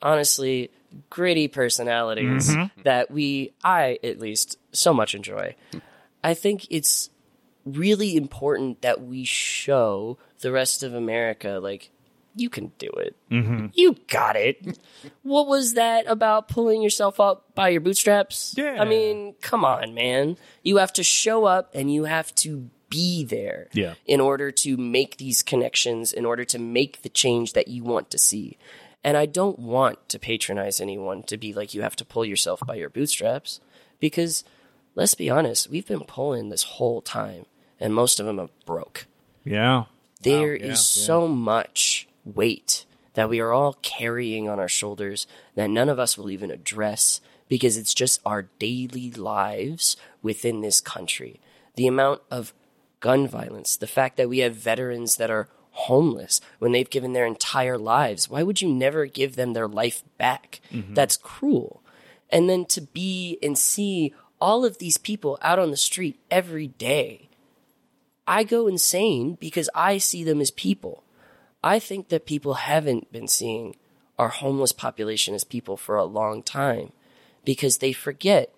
[0.02, 0.72] honestly
[1.10, 2.82] gritty personalities mm-hmm.
[2.84, 5.56] that we, I at least, so much enjoy.
[6.24, 7.10] I think it's
[7.66, 11.92] really important that we show the rest of America, like,
[12.36, 13.16] you can do it.
[13.32, 13.68] Mm-hmm.
[13.74, 14.78] You got it.
[15.24, 18.54] what was that about pulling yourself up by your bootstraps?
[18.58, 18.78] Yeah.
[18.80, 20.38] I mean, come on, man.
[20.62, 23.96] You have to show up and you have to be there Yeah.
[24.06, 28.10] in order to make these connections, in order to make the change that you want
[28.12, 28.58] to see.
[29.04, 32.60] And I don't want to patronize anyone to be like, you have to pull yourself
[32.66, 33.60] by your bootstraps.
[34.00, 34.44] Because
[34.96, 37.46] let's be honest, we've been pulling this whole time,
[37.80, 39.06] and most of them are broke.
[39.44, 39.86] Yeah.
[40.22, 45.88] There is so much weight that we are all carrying on our shoulders that none
[45.88, 51.40] of us will even address because it's just our daily lives within this country.
[51.76, 52.54] The amount of
[53.06, 57.26] gun violence, the fact that we have veterans that are homeless when they've given their
[57.26, 58.30] entire lives.
[58.30, 60.62] Why would you never give them their life back?
[60.72, 60.96] Mm-hmm.
[60.96, 61.84] That's cruel.
[62.30, 66.68] And then to be and see all of these people out on the street every
[66.68, 67.26] day
[68.28, 71.04] I go insane because I see them as people.
[71.64, 73.76] I think that people haven't been seeing
[74.18, 76.92] our homeless population as people for a long time
[77.44, 78.54] because they forget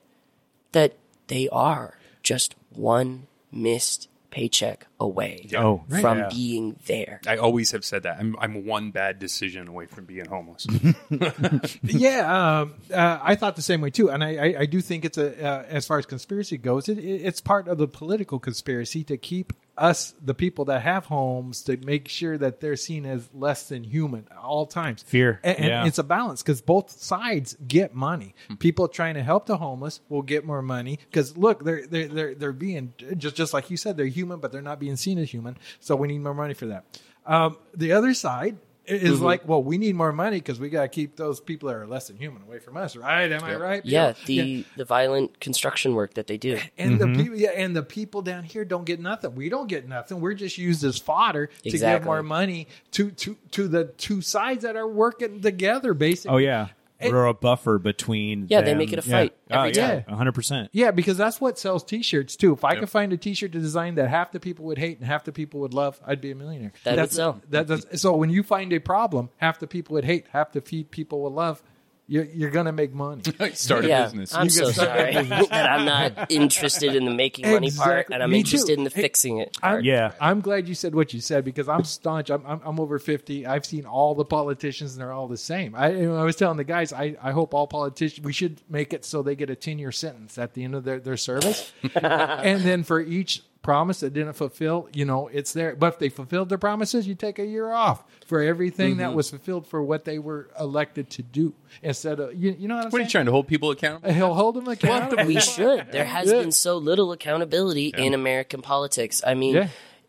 [0.72, 0.96] that
[1.28, 6.30] they are just one missed paycheck away Oh, from yeah.
[6.32, 7.22] being there.
[7.28, 8.18] I always have said that.
[8.20, 10.68] I'm, I'm one bad decision away from being homeless.
[11.84, 15.06] yeah, um, uh, I thought the same way too, and I, I, I do think
[15.06, 18.40] it's a uh, as far as conspiracy goes, it, it, it's part of the political
[18.40, 23.06] conspiracy to keep us, the people that have homes, to make sure that they're seen
[23.06, 25.04] as less than human at all times.
[25.04, 25.86] Fear, and, and yeah.
[25.86, 28.36] it's a balance because both sides get money.
[28.60, 32.36] People trying to help the homeless will get more money because look, they're they're they're
[32.36, 35.30] they're being just just like you said, they're human, but they're not being seen as
[35.30, 35.58] human.
[35.80, 36.86] So we need more money for that.
[37.26, 38.58] Um, the other side
[38.88, 41.76] is like, well, we need more money because we got to keep those people that
[41.76, 43.32] are less than human away from us, right?
[43.32, 43.86] Am I right?
[43.86, 44.16] Yeah, Bill?
[44.26, 46.60] the the violent construction work that they do.
[46.78, 47.22] And the mm-hmm.
[47.22, 49.36] people, yeah, and the people down here don't get nothing.
[49.36, 50.22] We don't get nothing.
[50.22, 52.06] We're just used as fodder to give Exactly.
[52.06, 56.36] more money to to to the two sides that are working together, basically.
[56.36, 56.70] Oh yeah.
[57.02, 58.48] We're a buffer between.
[58.50, 59.18] Yeah, they make it a Yeah.
[59.18, 60.16] fight Oh, every yeah, time.
[60.18, 60.70] hundred percent.
[60.72, 62.54] Yeah, because that's what sells T-shirts too.
[62.54, 65.06] If I could find a T-shirt to design that half the people would hate and
[65.08, 66.74] half the people would love, I'd be a millionaire.
[66.84, 67.42] That would sell.
[67.50, 70.62] That, that's, so when you find a problem, half the people would hate, half the
[70.62, 71.62] people would love.
[72.10, 73.22] You're, you're gonna make money.
[73.54, 74.34] Start a yeah, business.
[74.34, 78.32] I'm You so sorry that I'm not interested in the making money part, and I'm
[78.32, 78.80] Me interested too.
[78.80, 79.84] in the Hey, fixing it I'm.
[79.84, 80.14] Yeah.
[80.22, 82.30] I'm glad you said what you said because I'm staunch.
[82.30, 83.46] I'm, I'm, I'm over 50.
[83.46, 85.76] I've seen all the politicians and they're all the same.
[85.76, 88.62] I, you know, I was telling the guys, I, I hope all politicians, we should
[88.70, 91.18] make it so they get a 10 year sentence at the end of their, their
[91.18, 91.74] service.
[91.96, 95.76] and then for each promise that didn't fulfill, you know, it's there.
[95.76, 99.30] But if they fulfilled their promises, you take a year off for everything that was
[99.30, 101.54] fulfilled for what they were elected to do
[101.84, 104.14] instead of, you, you know what I'm what are you trying to hold people accountable?
[104.14, 105.26] He'll hold them accountable.
[105.26, 105.92] we should.
[105.92, 106.40] There has Yeah.
[106.40, 109.22] been so little accountability in American politics.
[109.28, 109.68] I mean, Yeah.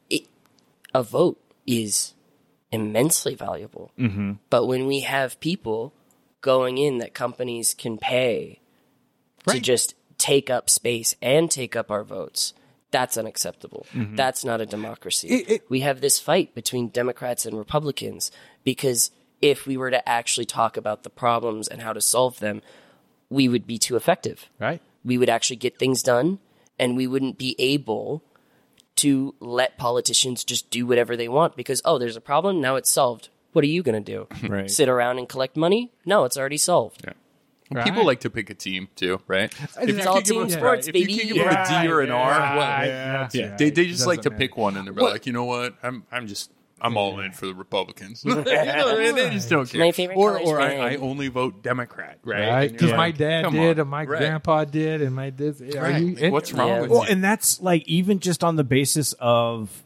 [0.08, 0.22] it,
[0.94, 2.14] a vote is
[2.70, 3.90] immensely valuable.
[3.98, 4.32] Mm-hmm.
[4.50, 5.92] But when we have people
[6.42, 8.60] going in that companies can pay
[9.48, 12.54] to just take up space and take up our votes,
[12.90, 13.86] that's unacceptable.
[13.94, 14.16] Mm-hmm.
[14.16, 15.28] That's not a democracy.
[15.28, 18.30] It- it- we have this fight between Democrats and Republicans
[18.64, 19.10] because
[19.42, 22.62] if we were to actually talk about the problems and how to solve them,
[23.30, 24.80] we would be too effective right?
[25.04, 26.38] we would actually get things done
[26.78, 28.22] and we wouldn't be able
[28.96, 32.90] to let politicians just do whatever they want because oh there's a problem now it's
[32.90, 34.70] solved what are you going to do Right.
[34.70, 37.04] sit around and collect money no it's already solved
[37.84, 39.52] People like to pick a team too, right?
[39.52, 41.12] If It's you all could give team sports, if baby.
[41.12, 43.58] you could give them a D or an R, well, That's yeah, right.
[43.58, 46.04] they, they just like to Doesn't pick one and they're like, you know what, I'm
[46.10, 46.50] I'm just
[46.80, 48.24] I'm all in for the Republicans.
[48.24, 49.80] You know, they just don't care.
[49.84, 50.92] My favorite or or I.
[50.92, 52.48] I only vote Democrat, right?
[52.48, 54.06] Right, because you're my dad did, and my Right.
[54.06, 55.60] grandpa did, and my this.
[55.60, 56.00] Are Right.
[56.00, 56.14] you?
[56.14, 56.80] Like, and- what's wrong Yeah.
[56.82, 57.10] with Well, you?
[57.10, 59.82] and that's like even just on the basis of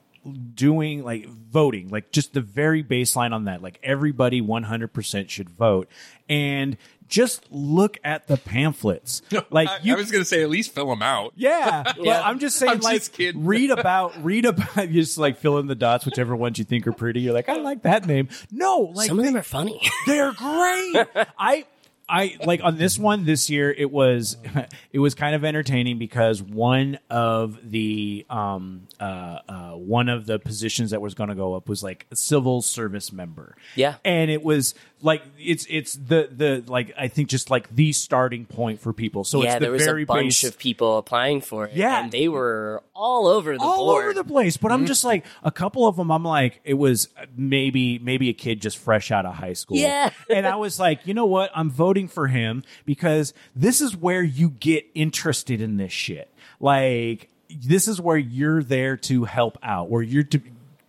[0.54, 3.62] doing like voting, like just the very baseline on that.
[3.62, 5.88] Like everybody 100% should vote.
[6.28, 6.78] And
[7.08, 9.20] just look at the pamphlets.
[9.50, 11.32] Like I, you I was gonna say at least fill them out.
[11.36, 12.22] Yeah, Yeah.
[12.24, 15.74] I'm just saying, I'm like, just read about, read about, just like fill in the
[15.74, 17.20] dots, whichever ones you think are pretty.
[17.20, 18.28] You're like, I like that name.
[18.50, 20.96] No, like some of them are funny they're great.
[21.38, 21.66] I
[22.12, 24.36] I like on this one this year it was
[24.92, 30.38] it was kind of entertaining because one of the um uh, uh one of the
[30.38, 33.56] positions that was going to go up was like a civil service member.
[33.76, 33.94] Yeah.
[34.04, 38.46] And it was like it's it's the the like I think just like the starting
[38.46, 39.24] point for people.
[39.24, 41.74] So yeah it's the there was very a bunch base of people applying for it
[41.74, 42.02] Yeah.
[42.02, 44.56] and they were all over the all board over the place.
[44.56, 44.86] But I'm mm-hmm.
[44.86, 46.10] just like a couple of them.
[46.10, 49.76] I'm like, it was maybe maybe a kid just fresh out of high school.
[49.76, 50.10] Yeah.
[50.30, 51.50] and I was like, you know what?
[51.54, 56.32] I'm voting for him because this is where you get interested in this shit.
[56.60, 57.28] Like
[57.60, 60.40] this is where you're there to help out, where you're to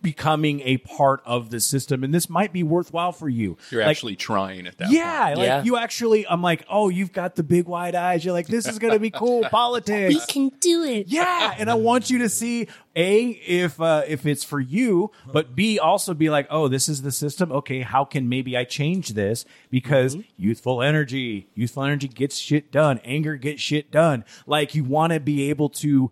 [0.04, 3.56] becoming a part of the system, and this might be worthwhile for you.
[3.72, 5.38] You're Like, actually trying at that yeah, point.
[5.38, 5.62] like Yeah.
[5.64, 6.24] you actually.
[6.28, 8.24] I'm like, oh, you've got the big wide eyes.
[8.24, 10.14] You're like, this is gonna be cool politics.
[10.14, 11.08] We can do it.
[11.08, 15.56] Yeah, and I want you to see a if uh, if it's for you, but
[15.56, 17.50] b also be like, oh, this is the system.
[17.50, 19.44] Okay, how can maybe I change this?
[19.70, 23.00] Because youthful energy, youthful energy gets shit done.
[23.04, 24.24] Anger gets shit done.
[24.46, 26.10] Like you want to be able to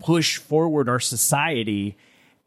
[0.00, 1.96] push forward our society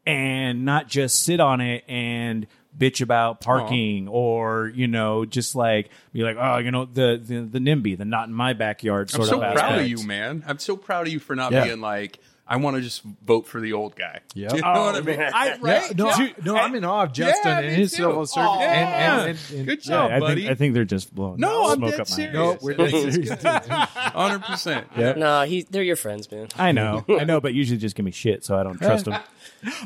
[0.08, 5.90] and not just sit on it and bitch about parking or you know just like
[6.12, 9.24] be like oh you know the the, the NIMBY the not in my backyard I'm
[9.24, 10.44] so of proud of you, man.
[10.46, 11.64] I'm so proud of you for not Yeah.
[11.64, 12.18] being like,
[12.50, 14.20] I want to just vote for the old guy.
[14.34, 15.20] Yeah, You know what I mean?
[15.20, 15.96] Oh, I, Yeah, right?
[15.96, 16.28] no, Yeah.
[16.42, 17.96] no, I'm in awe of Justin Yeah, and his too.
[18.04, 18.48] civil service.
[18.48, 18.60] Aw.
[18.60, 20.40] and, and, and, and- Good Yeah, job, I buddy.
[20.42, 22.34] think I think they're just blowing No, I'm smoke dead up my serious.
[22.34, 23.42] No, we're dead serious.
[23.42, 24.86] Hundred percent.
[24.96, 25.12] Yeah.
[25.12, 26.48] No, he, they're your friends, man.
[26.56, 29.20] I know, I know, but usually just give me shit, so I don't trust them.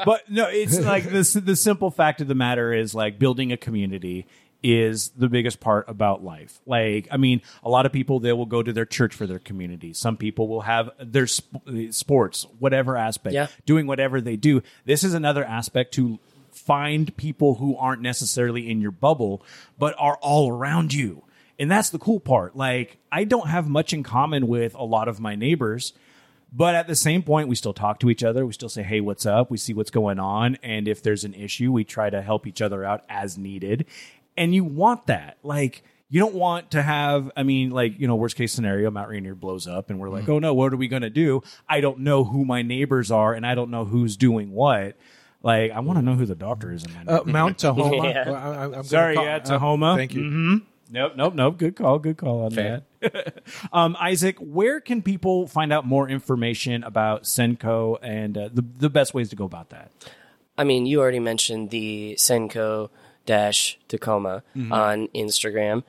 [0.05, 1.33] But no, it's like this.
[1.33, 4.27] The simple fact of the matter is, like building a community
[4.63, 6.61] is the biggest part about life.
[6.67, 9.39] Like, I mean, a lot of people they will go to their church for their
[9.41, 9.93] community.
[9.93, 13.49] Some people will have their sp- sports, whatever aspect, Yeah.
[13.67, 14.63] doing whatever they do.
[14.85, 16.19] This is another aspect to
[16.53, 19.43] find people who aren't necessarily in your bubble,
[19.79, 21.23] but are all around you.
[21.59, 22.57] And that's the cool part.
[22.57, 25.93] Like, I don't have much in common with a lot of my neighbors.
[26.55, 28.45] But at the same point, we still talk to each other.
[28.45, 29.51] We still say, hey, what's up?
[29.51, 30.57] We see what's going on.
[30.63, 33.87] And if there's an issue, we try to help each other out as needed.
[34.37, 35.39] And you want that.
[35.43, 39.09] Like, you don't want to have, I mean, like, you know, worst case scenario, Mount
[39.09, 41.43] Rainier blows up and we're like, oh no, what are we going to do?
[41.69, 44.97] I don't know who my neighbors are and I don't know who's doing what.
[45.43, 48.05] Like, I want to know who the doctor is in my Uh, Mount Tahoma.
[48.15, 48.31] Yeah.
[48.31, 49.97] Well, I- I- I'm Sorry, call- yeah, uh, Tahoma.
[49.97, 50.23] thank you.
[50.23, 50.63] Mhm.
[50.91, 51.57] Nope, nope, nope.
[51.57, 51.99] Good call.
[51.99, 52.83] Good call on Fair.
[53.01, 53.43] that.
[53.73, 58.91] um, Isaac, where can people find out more information about SENCo and uh, the the
[58.91, 59.91] best ways to go about that?
[60.59, 62.91] I mean, you already mentioned the SENCo
[63.27, 65.83] dash Tacoma on Instagram.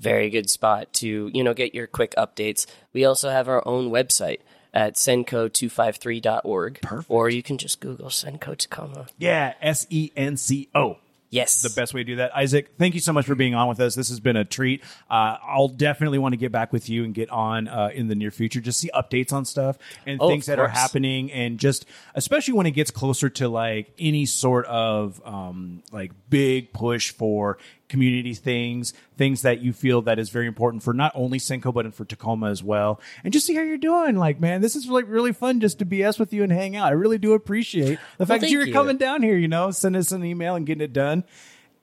[0.00, 2.66] Very good spot to, you know, get your quick updates.
[2.92, 4.38] We also have our own website
[4.74, 6.80] at senko253.org.
[6.80, 7.10] Perfect.
[7.10, 9.06] Or you can just Google SENCo Tacoma.
[9.18, 10.98] Yeah, S E N C O.
[11.30, 11.62] Yes.
[11.62, 12.36] The best way to do that.
[12.36, 13.94] Isaac, thank you so much for being on with us.
[13.94, 14.84] This has been a treat.
[15.10, 18.14] Uh, I'll definitely want to get back with you and get on uh, in the
[18.14, 21.86] near future, just see updates on stuff and Oh, things that are happening, and just
[22.14, 27.58] especially when it gets closer to like any sort of um, like big push for
[27.90, 31.94] community things, things that you feel that is very important for not only SENCo but
[31.94, 34.16] for Tacoma as well, and just see how you're doing.
[34.16, 36.86] Like, man, this is like really fun just to BS with you and hang out.
[36.86, 38.72] I really do appreciate the fact that you're you.
[38.72, 39.36] coming down here.
[39.36, 41.24] You know, send us an email and getting it done.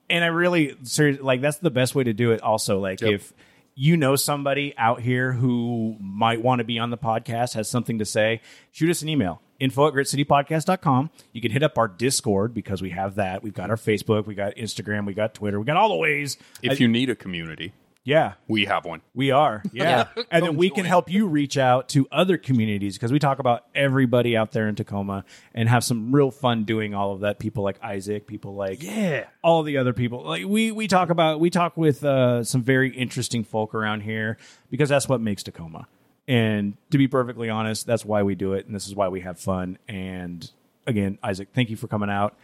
[0.08, 2.42] And I really, seriously, like that's the best way to do it.
[2.42, 3.32] Also, like if
[3.80, 7.98] you know somebody out here who might want to be on the podcast, has something
[7.98, 8.42] to say,
[8.72, 9.40] shoot us an email.
[9.58, 11.08] Info at gritcitypodcast.com.
[11.32, 13.42] You can hit up our Discord because we have that.
[13.42, 16.36] We've got our Facebook, we got Instagram, we got Twitter, we got all the ways.
[16.62, 17.72] If you need a community,
[18.10, 19.02] Yeah, we have one.
[19.14, 19.62] we are.
[19.72, 20.08] Yeah.
[20.32, 23.64] and then we can help you reach out to other communities because we talk about
[23.72, 25.24] everybody out there in Tacoma
[25.54, 27.38] and have some real fun doing all of that.
[27.38, 30.24] People like Isaac, people like yeah, all the other people.
[30.24, 34.38] Like we we talk about we talk with uh, some very interesting folk around here
[34.70, 35.86] because that's what makes Tacoma.
[36.26, 39.20] And to be perfectly honest, that's why we do it and this is why we
[39.20, 39.78] have fun.
[39.88, 40.50] And
[40.86, 42.36] again, Isaac, thank you for coming out.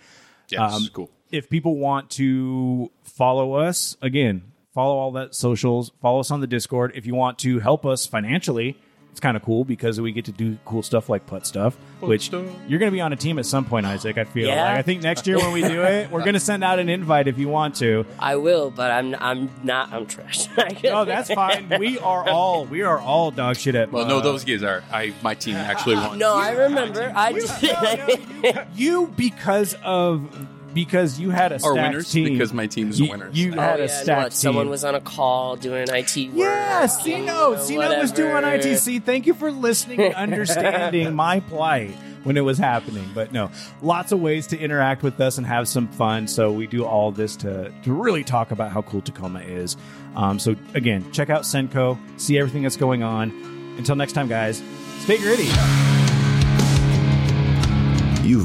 [0.49, 1.11] Yes, Um, cool.
[1.33, 4.43] If people want to follow us, again,
[4.77, 6.93] follow all that socials, follow us on the Discord.
[6.95, 8.77] If you want to help us financially,
[9.11, 12.27] it's kind of cool because we get to do cool stuff like putt stuff, which
[12.27, 12.45] stuff.
[12.69, 14.19] you're going to be on a team at some point, Isaac.
[14.19, 14.49] I feel.
[14.49, 14.63] Yeah.
[14.69, 16.91] Like, I think next year when we do it, we're going to send out an
[16.91, 18.05] invite if you want to.
[18.19, 19.91] I will, but I'm I'm not.
[19.95, 20.47] I'm trash.
[20.85, 21.73] No, that's fine.
[21.79, 23.91] We are all we are all dog shit at.
[23.91, 24.85] Well, no, uh, those guys are.
[24.93, 26.19] I my team actually won.
[26.19, 27.11] No, I remember.
[27.17, 28.67] I did.
[28.75, 30.31] you because of
[30.77, 33.37] because you had a Are stacked winners team because my team's you, the winners.
[33.37, 36.17] You Oh, had yeah, a and stacked what, Someone was on a call doing IT
[36.29, 36.37] work.
[36.37, 37.57] Yeah, and Cino.
[37.57, 38.63] Cino was doing whatever.
[38.63, 39.03] ITC.
[39.03, 41.91] Thank you for listening and understanding my plight
[42.25, 43.09] when it was happening.
[43.15, 43.51] But no,
[43.83, 46.29] lots of ways to interact with us and have some fun.
[46.29, 49.77] So we do all this to, to really talk about how cool Tacoma is.
[50.15, 53.31] Um, so again, check out SENCo, see everything that's going on.
[53.79, 54.63] Until next time, guys,
[55.01, 55.49] stay gritty.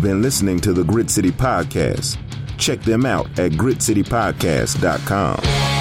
[0.01, 2.17] You've been listening to the Grit City Podcast.
[2.57, 5.80] Check them out at gritcitypodcast.com.